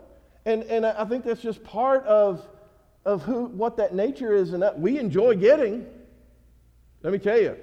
And, 0.44 0.64
and 0.64 0.84
I 0.84 1.04
think 1.04 1.24
that's 1.24 1.40
just 1.40 1.62
part 1.62 2.04
of, 2.04 2.46
of 3.04 3.22
who, 3.22 3.46
what 3.46 3.76
that 3.76 3.94
nature 3.94 4.34
is. 4.34 4.52
And 4.52 4.62
that 4.62 4.78
we 4.78 4.98
enjoy 4.98 5.36
getting. 5.36 5.86
Let 7.02 7.12
me 7.12 7.18
tell 7.18 7.40
you, 7.40 7.56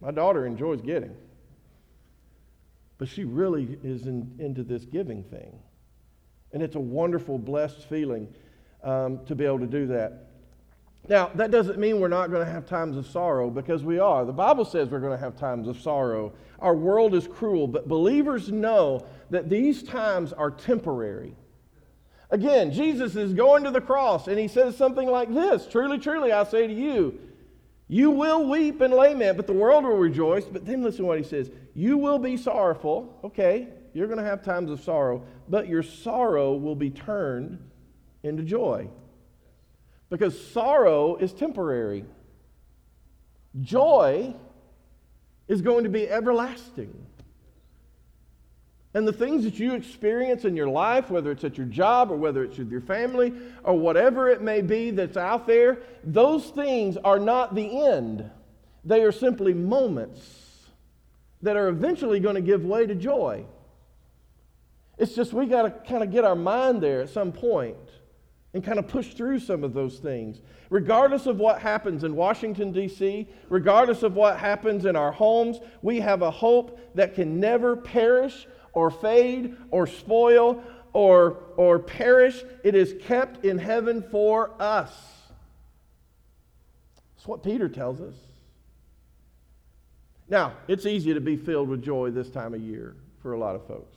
my 0.00 0.12
daughter 0.12 0.46
enjoys 0.46 0.80
getting. 0.80 1.16
But 2.98 3.08
she 3.08 3.24
really 3.24 3.78
is 3.82 4.06
in, 4.06 4.32
into 4.38 4.62
this 4.62 4.84
giving 4.84 5.24
thing. 5.24 5.58
And 6.52 6.62
it's 6.62 6.76
a 6.76 6.80
wonderful, 6.80 7.36
blessed 7.36 7.88
feeling 7.88 8.28
um, 8.84 9.24
to 9.26 9.34
be 9.34 9.44
able 9.44 9.58
to 9.60 9.66
do 9.66 9.86
that. 9.88 10.28
Now, 11.08 11.30
that 11.34 11.50
doesn't 11.50 11.78
mean 11.78 12.00
we're 12.00 12.08
not 12.08 12.30
going 12.30 12.46
to 12.46 12.52
have 12.52 12.64
times 12.64 12.96
of 12.96 13.06
sorrow 13.06 13.50
because 13.50 13.82
we 13.82 13.98
are. 13.98 14.24
The 14.24 14.32
Bible 14.32 14.64
says 14.64 14.88
we're 14.88 15.00
going 15.00 15.18
to 15.18 15.22
have 15.22 15.36
times 15.36 15.66
of 15.66 15.80
sorrow. 15.80 16.32
Our 16.60 16.74
world 16.74 17.14
is 17.14 17.26
cruel, 17.26 17.66
but 17.66 17.88
believers 17.88 18.52
know 18.52 19.04
that 19.30 19.50
these 19.50 19.82
times 19.82 20.32
are 20.32 20.50
temporary. 20.50 21.34
Again, 22.30 22.72
Jesus 22.72 23.16
is 23.16 23.34
going 23.34 23.64
to 23.64 23.70
the 23.70 23.80
cross 23.80 24.28
and 24.28 24.38
he 24.38 24.48
says 24.48 24.76
something 24.76 25.08
like 25.08 25.32
this 25.32 25.66
Truly, 25.66 25.98
truly, 25.98 26.32
I 26.32 26.44
say 26.44 26.66
to 26.66 26.72
you, 26.72 27.18
you 27.88 28.10
will 28.10 28.48
weep 28.48 28.80
and 28.80 28.94
lament, 28.94 29.36
but 29.36 29.46
the 29.46 29.52
world 29.52 29.84
will 29.84 29.98
rejoice. 29.98 30.44
But 30.44 30.64
then 30.64 30.82
listen 30.82 31.00
to 31.00 31.06
what 31.06 31.18
he 31.18 31.24
says 31.24 31.50
You 31.74 31.98
will 31.98 32.18
be 32.18 32.36
sorrowful. 32.36 33.18
Okay, 33.24 33.68
you're 33.92 34.06
going 34.06 34.18
to 34.18 34.24
have 34.24 34.42
times 34.42 34.70
of 34.70 34.80
sorrow, 34.80 35.24
but 35.48 35.68
your 35.68 35.82
sorrow 35.82 36.54
will 36.54 36.76
be 36.76 36.90
turned 36.90 37.58
into 38.22 38.44
joy. 38.44 38.88
Because 40.12 40.38
sorrow 40.38 41.16
is 41.16 41.32
temporary, 41.32 42.04
joy 43.62 44.34
is 45.48 45.62
going 45.62 45.84
to 45.84 45.88
be 45.88 46.06
everlasting. 46.06 46.94
And 48.92 49.08
the 49.08 49.12
things 49.14 49.44
that 49.44 49.58
you 49.58 49.72
experience 49.72 50.44
in 50.44 50.54
your 50.54 50.68
life, 50.68 51.10
whether 51.10 51.30
it's 51.30 51.44
at 51.44 51.56
your 51.56 51.66
job 51.66 52.10
or 52.10 52.16
whether 52.16 52.44
it's 52.44 52.58
with 52.58 52.70
your 52.70 52.82
family 52.82 53.32
or 53.64 53.78
whatever 53.78 54.28
it 54.28 54.42
may 54.42 54.60
be 54.60 54.90
that's 54.90 55.16
out 55.16 55.46
there, 55.46 55.78
those 56.04 56.44
things 56.50 56.98
are 56.98 57.18
not 57.18 57.54
the 57.54 57.86
end. 57.86 58.30
They 58.84 59.04
are 59.04 59.12
simply 59.12 59.54
moments 59.54 60.66
that 61.40 61.56
are 61.56 61.68
eventually 61.68 62.20
going 62.20 62.34
to 62.34 62.42
give 62.42 62.66
way 62.66 62.84
to 62.84 62.94
joy. 62.94 63.46
It's 64.98 65.14
just 65.14 65.32
we 65.32 65.46
got 65.46 65.62
to 65.62 65.70
kind 65.90 66.02
of 66.02 66.10
get 66.10 66.24
our 66.24 66.36
mind 66.36 66.82
there 66.82 67.00
at 67.00 67.08
some 67.08 67.32
point 67.32 67.78
and 68.54 68.62
kind 68.62 68.78
of 68.78 68.86
push 68.86 69.14
through 69.14 69.38
some 69.38 69.64
of 69.64 69.72
those 69.72 69.98
things. 69.98 70.40
Regardless 70.68 71.26
of 71.26 71.38
what 71.38 71.60
happens 71.60 72.04
in 72.04 72.14
Washington, 72.14 72.72
D.C., 72.72 73.26
regardless 73.48 74.02
of 74.02 74.14
what 74.14 74.38
happens 74.38 74.84
in 74.84 74.94
our 74.94 75.12
homes, 75.12 75.60
we 75.80 76.00
have 76.00 76.22
a 76.22 76.30
hope 76.30 76.78
that 76.94 77.14
can 77.14 77.40
never 77.40 77.76
perish 77.76 78.46
or 78.74 78.90
fade 78.90 79.56
or 79.70 79.86
spoil 79.86 80.62
or, 80.92 81.38
or 81.56 81.78
perish. 81.78 82.44
It 82.62 82.74
is 82.74 82.94
kept 83.02 83.44
in 83.44 83.58
heaven 83.58 84.02
for 84.10 84.50
us. 84.60 84.92
That's 87.16 87.26
what 87.26 87.42
Peter 87.42 87.68
tells 87.68 88.00
us. 88.00 88.14
Now, 90.28 90.54
it's 90.68 90.86
easy 90.86 91.14
to 91.14 91.20
be 91.20 91.36
filled 91.36 91.68
with 91.68 91.82
joy 91.82 92.10
this 92.10 92.30
time 92.30 92.54
of 92.54 92.60
year 92.60 92.96
for 93.20 93.32
a 93.32 93.38
lot 93.38 93.54
of 93.54 93.66
folks. 93.66 93.96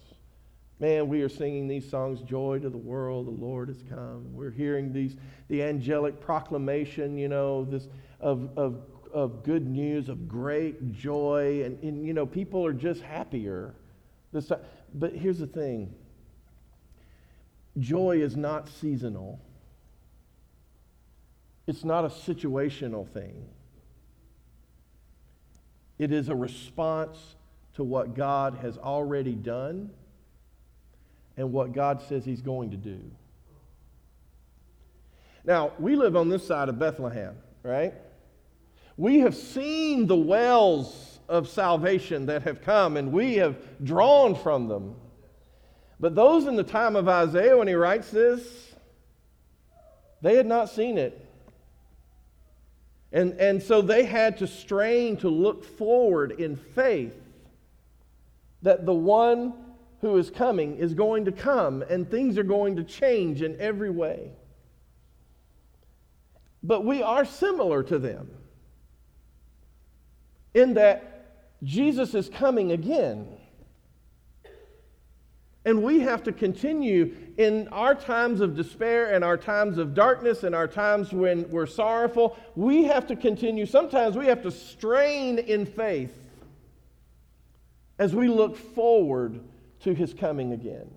Man, 0.79 1.07
we 1.07 1.21
are 1.21 1.29
singing 1.29 1.67
these 1.67 1.89
songs, 1.89 2.21
Joy 2.21 2.59
to 2.59 2.69
the 2.69 2.77
World, 2.77 3.27
the 3.27 3.31
Lord 3.31 3.69
has 3.69 3.81
come. 3.89 4.33
We're 4.33 4.51
hearing 4.51 4.91
these, 4.91 5.15
the 5.47 5.63
angelic 5.63 6.19
proclamation, 6.19 7.17
you 7.17 7.29
know, 7.29 7.63
this 7.63 7.87
of, 8.19 8.49
of, 8.57 8.81
of 9.13 9.43
good 9.43 9.67
news, 9.67 10.09
of 10.09 10.27
great 10.27 10.91
joy. 10.93 11.61
And, 11.63 11.81
and, 11.81 12.05
you 12.05 12.13
know, 12.13 12.25
people 12.25 12.65
are 12.65 12.73
just 12.73 13.01
happier. 13.01 13.73
This, 14.33 14.51
but 14.93 15.13
here's 15.13 15.39
the 15.39 15.47
thing 15.47 15.93
joy 17.79 18.17
is 18.17 18.35
not 18.35 18.67
seasonal, 18.67 19.39
it's 21.67 21.85
not 21.85 22.03
a 22.03 22.09
situational 22.09 23.07
thing. 23.07 23.45
It 25.97 26.11
is 26.11 26.27
a 26.27 26.35
response 26.35 27.17
to 27.75 27.83
what 27.85 28.15
God 28.15 28.57
has 28.61 28.77
already 28.77 29.33
done 29.33 29.91
and 31.37 31.51
what 31.51 31.73
God 31.73 32.01
says 32.01 32.25
He's 32.25 32.41
going 32.41 32.71
to 32.71 32.77
do. 32.77 32.99
Now, 35.43 35.73
we 35.77 35.95
live 35.95 36.15
on 36.15 36.29
this 36.29 36.45
side 36.45 36.69
of 36.69 36.79
Bethlehem, 36.79 37.35
right? 37.61 37.93
We 38.97 39.19
have 39.19 39.35
seen 39.35 40.07
the 40.07 40.15
wells 40.15 41.19
of 41.27 41.47
salvation 41.47 42.27
that 42.27 42.43
have 42.43 42.61
come, 42.61 42.97
and 42.97 43.11
we 43.11 43.35
have 43.35 43.57
drawn 43.83 44.35
from 44.35 44.67
them. 44.67 44.95
But 45.99 46.15
those 46.15 46.45
in 46.45 46.55
the 46.55 46.63
time 46.63 46.95
of 46.95 47.07
Isaiah, 47.07 47.57
when 47.57 47.67
he 47.67 47.73
writes 47.73 48.09
this, 48.09 48.73
they 50.21 50.35
had 50.35 50.45
not 50.45 50.69
seen 50.69 50.97
it. 50.97 51.21
And, 53.11 53.33
and 53.33 53.61
so 53.61 53.81
they 53.81 54.03
had 54.03 54.37
to 54.39 54.47
strain 54.47 55.17
to 55.17 55.29
look 55.29 55.63
forward 55.63 56.31
in 56.31 56.55
faith 56.55 57.13
that 58.61 58.85
the 58.85 58.93
one 58.93 59.53
who 60.05 60.17
is 60.17 60.29
coming 60.29 60.77
is 60.77 60.93
going 60.93 61.25
to 61.25 61.31
come 61.31 61.81
and 61.89 62.09
things 62.11 62.37
are 62.37 62.43
going 62.43 62.75
to 62.75 62.83
change 62.83 63.41
in 63.41 63.59
every 63.59 63.89
way. 63.89 64.29
But 66.61 66.85
we 66.85 67.01
are 67.01 67.25
similar 67.25 67.81
to 67.81 67.97
them 67.97 68.29
in 70.53 70.75
that 70.75 71.25
Jesus 71.63 72.13
is 72.13 72.29
coming 72.29 72.71
again. 72.71 73.27
And 75.65 75.81
we 75.81 76.01
have 76.01 76.21
to 76.25 76.31
continue 76.31 77.15
in 77.39 77.67
our 77.69 77.95
times 77.95 78.41
of 78.41 78.55
despair 78.55 79.11
and 79.11 79.23
our 79.23 79.37
times 79.37 79.79
of 79.79 79.95
darkness 79.95 80.43
and 80.43 80.53
our 80.53 80.67
times 80.67 81.11
when 81.11 81.49
we're 81.49 81.65
sorrowful. 81.65 82.37
We 82.55 82.83
have 82.83 83.07
to 83.07 83.15
continue. 83.15 83.65
Sometimes 83.65 84.15
we 84.15 84.27
have 84.27 84.43
to 84.43 84.51
strain 84.51 85.39
in 85.39 85.65
faith 85.65 86.15
as 87.97 88.13
we 88.13 88.27
look 88.27 88.55
forward 88.55 89.39
to 89.85 89.93
his 89.93 90.13
coming 90.13 90.51
again. 90.51 90.89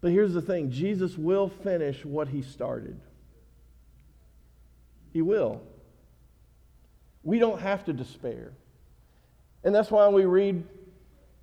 But 0.00 0.12
here's 0.12 0.34
the 0.34 0.42
thing 0.42 0.70
Jesus 0.70 1.16
will 1.16 1.48
finish 1.48 2.04
what 2.04 2.28
he 2.28 2.42
started. 2.42 3.00
He 5.12 5.22
will. 5.22 5.62
We 7.22 7.38
don't 7.38 7.60
have 7.60 7.84
to 7.86 7.92
despair. 7.92 8.52
And 9.62 9.74
that's 9.74 9.90
why 9.90 10.08
we 10.08 10.26
read 10.26 10.64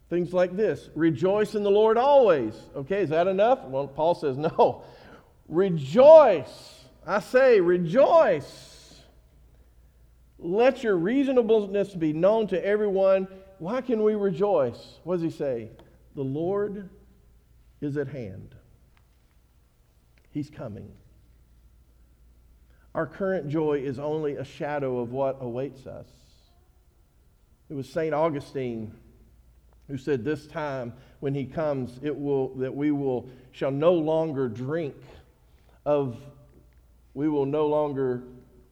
things 0.10 0.32
like 0.34 0.56
this 0.56 0.90
Rejoice 0.94 1.56
in 1.56 1.64
the 1.64 1.72
Lord 1.72 1.98
always. 1.98 2.54
Okay, 2.76 3.02
is 3.02 3.10
that 3.10 3.28
enough? 3.28 3.64
Well, 3.64 3.88
Paul 3.88 4.14
says, 4.14 4.38
No. 4.38 4.84
Rejoice. 5.48 6.82
I 7.06 7.20
say, 7.20 7.60
rejoice. 7.60 9.02
Let 10.38 10.84
your 10.84 10.96
reasonableness 10.96 11.94
be 11.96 12.14
known 12.14 12.48
to 12.48 12.66
everyone. 12.66 13.28
Why 13.62 13.82
can 13.82 14.02
we 14.02 14.16
rejoice? 14.16 14.98
What 15.04 15.18
does 15.18 15.22
he 15.22 15.30
say? 15.30 15.70
The 16.16 16.24
Lord 16.24 16.90
is 17.80 17.96
at 17.96 18.08
hand, 18.08 18.56
He's 20.32 20.50
coming. 20.50 20.92
Our 22.96 23.06
current 23.06 23.50
joy 23.50 23.84
is 23.86 24.00
only 24.00 24.38
a 24.38 24.44
shadow 24.44 24.98
of 24.98 25.12
what 25.12 25.38
awaits 25.42 25.86
us. 25.86 26.08
It 27.70 27.76
was 27.76 27.88
St. 27.88 28.16
Augustine 28.16 28.96
who 29.88 29.96
said, 29.96 30.26
This 30.26 30.48
time 30.48 30.94
when 31.20 31.36
he 31.36 31.46
comes, 31.46 32.00
it 32.02 32.18
will, 32.18 32.56
that 32.56 32.76
we 32.76 32.90
will, 32.90 33.30
shall 33.52 33.70
no 33.70 33.94
longer 33.94 34.50
drink 34.50 34.96
of, 35.86 36.18
we 37.14 37.30
will 37.30 37.46
no 37.46 37.68
longer, 37.68 38.24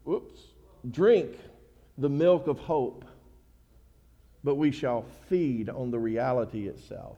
whoops, 0.03 0.39
drink 0.89 1.37
the 1.99 2.09
milk 2.09 2.47
of 2.47 2.57
hope, 2.57 3.05
but 4.43 4.55
we 4.55 4.71
shall 4.71 5.05
feed 5.27 5.69
on 5.69 5.91
the 5.91 5.99
reality 5.99 6.67
itself. 6.67 7.17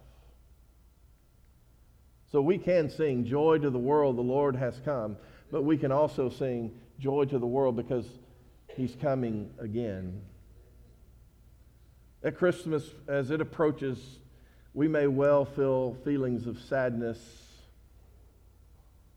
So 2.31 2.41
we 2.41 2.57
can 2.57 2.89
sing, 2.89 3.25
Joy 3.25 3.57
to 3.59 3.69
the 3.69 3.77
world, 3.77 4.17
the 4.17 4.21
Lord 4.21 4.55
has 4.55 4.79
come, 4.85 5.17
but 5.51 5.63
we 5.63 5.77
can 5.77 5.91
also 5.91 6.29
sing, 6.29 6.71
joy 6.97 7.25
to 7.25 7.39
the 7.39 7.47
world 7.47 7.75
because 7.75 8.05
he's 8.75 8.95
coming 8.95 9.49
again. 9.59 10.21
At 12.23 12.37
Christmas, 12.37 12.91
as 13.07 13.31
it 13.31 13.41
approaches, 13.41 14.19
we 14.73 14.87
may 14.87 15.07
well 15.07 15.43
feel 15.43 15.97
feelings 16.05 16.47
of 16.47 16.59
sadness, 16.59 17.19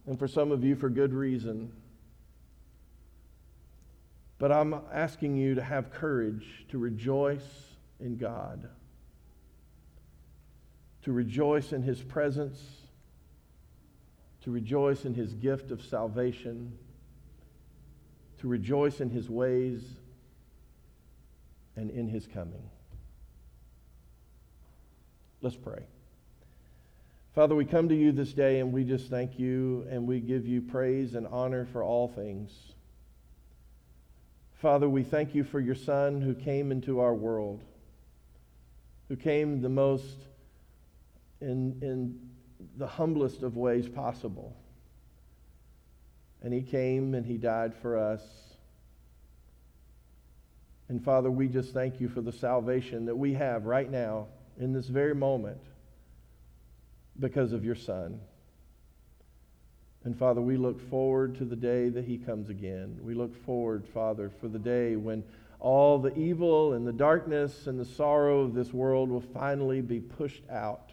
and 0.06 0.18
for 0.18 0.26
some 0.26 0.50
of 0.50 0.64
you, 0.64 0.74
for 0.74 0.88
good 0.88 1.12
reason. 1.12 1.70
But 4.38 4.50
I'm 4.50 4.74
asking 4.92 5.36
you 5.36 5.54
to 5.54 5.62
have 5.62 5.92
courage 5.92 6.64
to 6.70 6.78
rejoice 6.78 7.42
in 8.04 8.16
God, 8.16 8.68
to 11.02 11.12
rejoice 11.12 11.72
in 11.72 11.82
His 11.82 12.00
presence, 12.00 12.62
to 14.42 14.50
rejoice 14.50 15.04
in 15.04 15.14
His 15.14 15.32
gift 15.32 15.70
of 15.70 15.82
salvation, 15.82 16.78
to 18.38 18.48
rejoice 18.48 19.00
in 19.00 19.10
His 19.10 19.28
ways 19.28 19.82
and 21.76 21.90
in 21.90 22.08
His 22.08 22.26
coming. 22.26 22.70
Let's 25.40 25.56
pray. 25.56 25.82
Father, 27.34 27.56
we 27.56 27.64
come 27.64 27.88
to 27.88 27.96
you 27.96 28.12
this 28.12 28.32
day 28.32 28.60
and 28.60 28.72
we 28.72 28.84
just 28.84 29.10
thank 29.10 29.38
you 29.38 29.86
and 29.90 30.06
we 30.06 30.20
give 30.20 30.46
you 30.46 30.62
praise 30.62 31.14
and 31.16 31.26
honor 31.26 31.66
for 31.66 31.82
all 31.82 32.06
things. 32.06 32.52
Father, 34.54 34.88
we 34.88 35.02
thank 35.02 35.34
you 35.34 35.42
for 35.42 35.58
your 35.58 35.74
Son 35.74 36.22
who 36.22 36.32
came 36.32 36.70
into 36.70 37.00
our 37.00 37.12
world, 37.12 37.64
who 39.08 39.16
came 39.16 39.60
the 39.60 39.68
most 39.68 40.16
in, 41.40 41.78
in 41.82 42.18
the 42.76 42.86
humblest 42.86 43.42
of 43.42 43.56
ways 43.56 43.88
possible. 43.88 44.56
And 46.42 46.52
he 46.52 46.62
came 46.62 47.14
and 47.14 47.24
he 47.24 47.36
died 47.36 47.74
for 47.74 47.98
us. 47.98 48.22
And 50.88 51.02
Father, 51.02 51.30
we 51.30 51.48
just 51.48 51.72
thank 51.72 52.00
you 52.00 52.08
for 52.08 52.20
the 52.20 52.32
salvation 52.32 53.06
that 53.06 53.16
we 53.16 53.34
have 53.34 53.64
right 53.64 53.90
now 53.90 54.26
in 54.58 54.72
this 54.72 54.86
very 54.86 55.14
moment 55.14 55.60
because 57.18 57.52
of 57.52 57.64
your 57.64 57.74
Son. 57.74 58.20
And 60.04 60.18
Father, 60.18 60.42
we 60.42 60.58
look 60.58 60.86
forward 60.90 61.36
to 61.38 61.46
the 61.46 61.56
day 61.56 61.88
that 61.88 62.04
he 62.04 62.18
comes 62.18 62.50
again. 62.50 62.98
We 63.02 63.14
look 63.14 63.34
forward, 63.46 63.86
Father, 63.94 64.30
for 64.40 64.48
the 64.48 64.58
day 64.58 64.96
when 64.96 65.24
all 65.64 65.98
the 65.98 66.14
evil 66.14 66.74
and 66.74 66.86
the 66.86 66.92
darkness 66.92 67.66
and 67.66 67.80
the 67.80 67.86
sorrow 67.86 68.42
of 68.42 68.52
this 68.52 68.70
world 68.74 69.08
will 69.08 69.22
finally 69.22 69.80
be 69.80 69.98
pushed 69.98 70.42
out. 70.50 70.92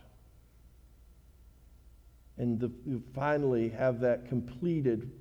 And 2.38 2.58
the, 2.58 2.72
finally 3.14 3.68
have 3.68 4.00
that 4.00 4.30
completed, 4.30 5.12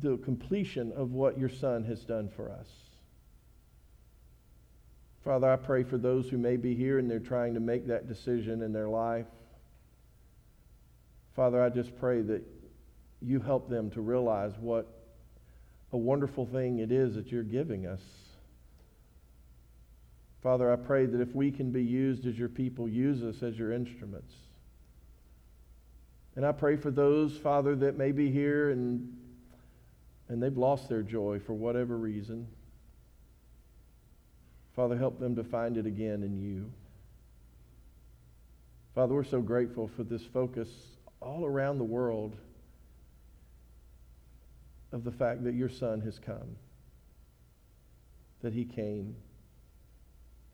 the 0.00 0.16
completion 0.18 0.90
of 0.90 1.12
what 1.12 1.38
your 1.38 1.48
Son 1.48 1.84
has 1.84 2.00
done 2.00 2.28
for 2.34 2.50
us. 2.50 2.66
Father, 5.22 5.48
I 5.48 5.54
pray 5.54 5.84
for 5.84 5.98
those 5.98 6.28
who 6.28 6.36
may 6.36 6.56
be 6.56 6.74
here 6.74 6.98
and 6.98 7.08
they're 7.08 7.20
trying 7.20 7.54
to 7.54 7.60
make 7.60 7.86
that 7.86 8.08
decision 8.08 8.60
in 8.60 8.72
their 8.72 8.88
life. 8.88 9.26
Father, 11.36 11.62
I 11.62 11.68
just 11.68 11.96
pray 11.96 12.22
that 12.22 12.42
you 13.22 13.38
help 13.38 13.70
them 13.70 13.88
to 13.92 14.00
realize 14.00 14.54
what 14.58 15.03
a 15.94 15.96
wonderful 15.96 16.44
thing 16.44 16.80
it 16.80 16.90
is 16.90 17.14
that 17.14 17.30
you're 17.30 17.44
giving 17.44 17.86
us. 17.86 18.00
Father, 20.42 20.70
I 20.70 20.76
pray 20.76 21.06
that 21.06 21.20
if 21.20 21.32
we 21.34 21.52
can 21.52 21.70
be 21.70 21.84
used 21.84 22.26
as 22.26 22.36
your 22.36 22.48
people, 22.48 22.88
use 22.88 23.22
us 23.22 23.44
as 23.44 23.56
your 23.56 23.72
instruments. 23.72 24.34
And 26.34 26.44
I 26.44 26.50
pray 26.50 26.76
for 26.76 26.90
those, 26.90 27.36
Father, 27.36 27.76
that 27.76 27.96
may 27.96 28.10
be 28.10 28.28
here 28.28 28.70
and, 28.70 29.16
and 30.28 30.42
they've 30.42 30.58
lost 30.58 30.88
their 30.88 31.02
joy 31.02 31.38
for 31.38 31.52
whatever 31.54 31.96
reason. 31.96 32.48
Father, 34.74 34.98
help 34.98 35.20
them 35.20 35.36
to 35.36 35.44
find 35.44 35.76
it 35.76 35.86
again 35.86 36.24
in 36.24 36.36
you. 36.42 36.72
Father, 38.96 39.14
we're 39.14 39.22
so 39.22 39.40
grateful 39.40 39.88
for 39.96 40.02
this 40.02 40.24
focus 40.24 40.68
all 41.20 41.44
around 41.44 41.78
the 41.78 41.84
world 41.84 42.36
of 44.94 45.02
the 45.02 45.10
fact 45.10 45.42
that 45.42 45.54
your 45.54 45.68
Son 45.68 46.00
has 46.02 46.20
come, 46.20 46.56
that 48.42 48.52
he 48.52 48.64
came 48.64 49.16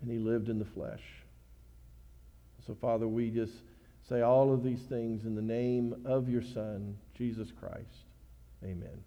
and 0.00 0.11
he 0.11 0.18
lived 0.18 0.48
in 0.48 0.59
the 0.59 0.64
flesh. 0.64 1.03
So, 2.66 2.74
Father, 2.74 3.07
we 3.07 3.31
just 3.31 3.53
say 4.09 4.22
all 4.22 4.53
of 4.53 4.64
these 4.64 4.81
things 4.81 5.26
in 5.26 5.35
the 5.35 5.42
name 5.42 5.94
of 6.07 6.31
your 6.31 6.42
Son, 6.42 6.96
Jesus 7.14 7.53
Christ. 7.53 8.07
Amen. 8.64 9.05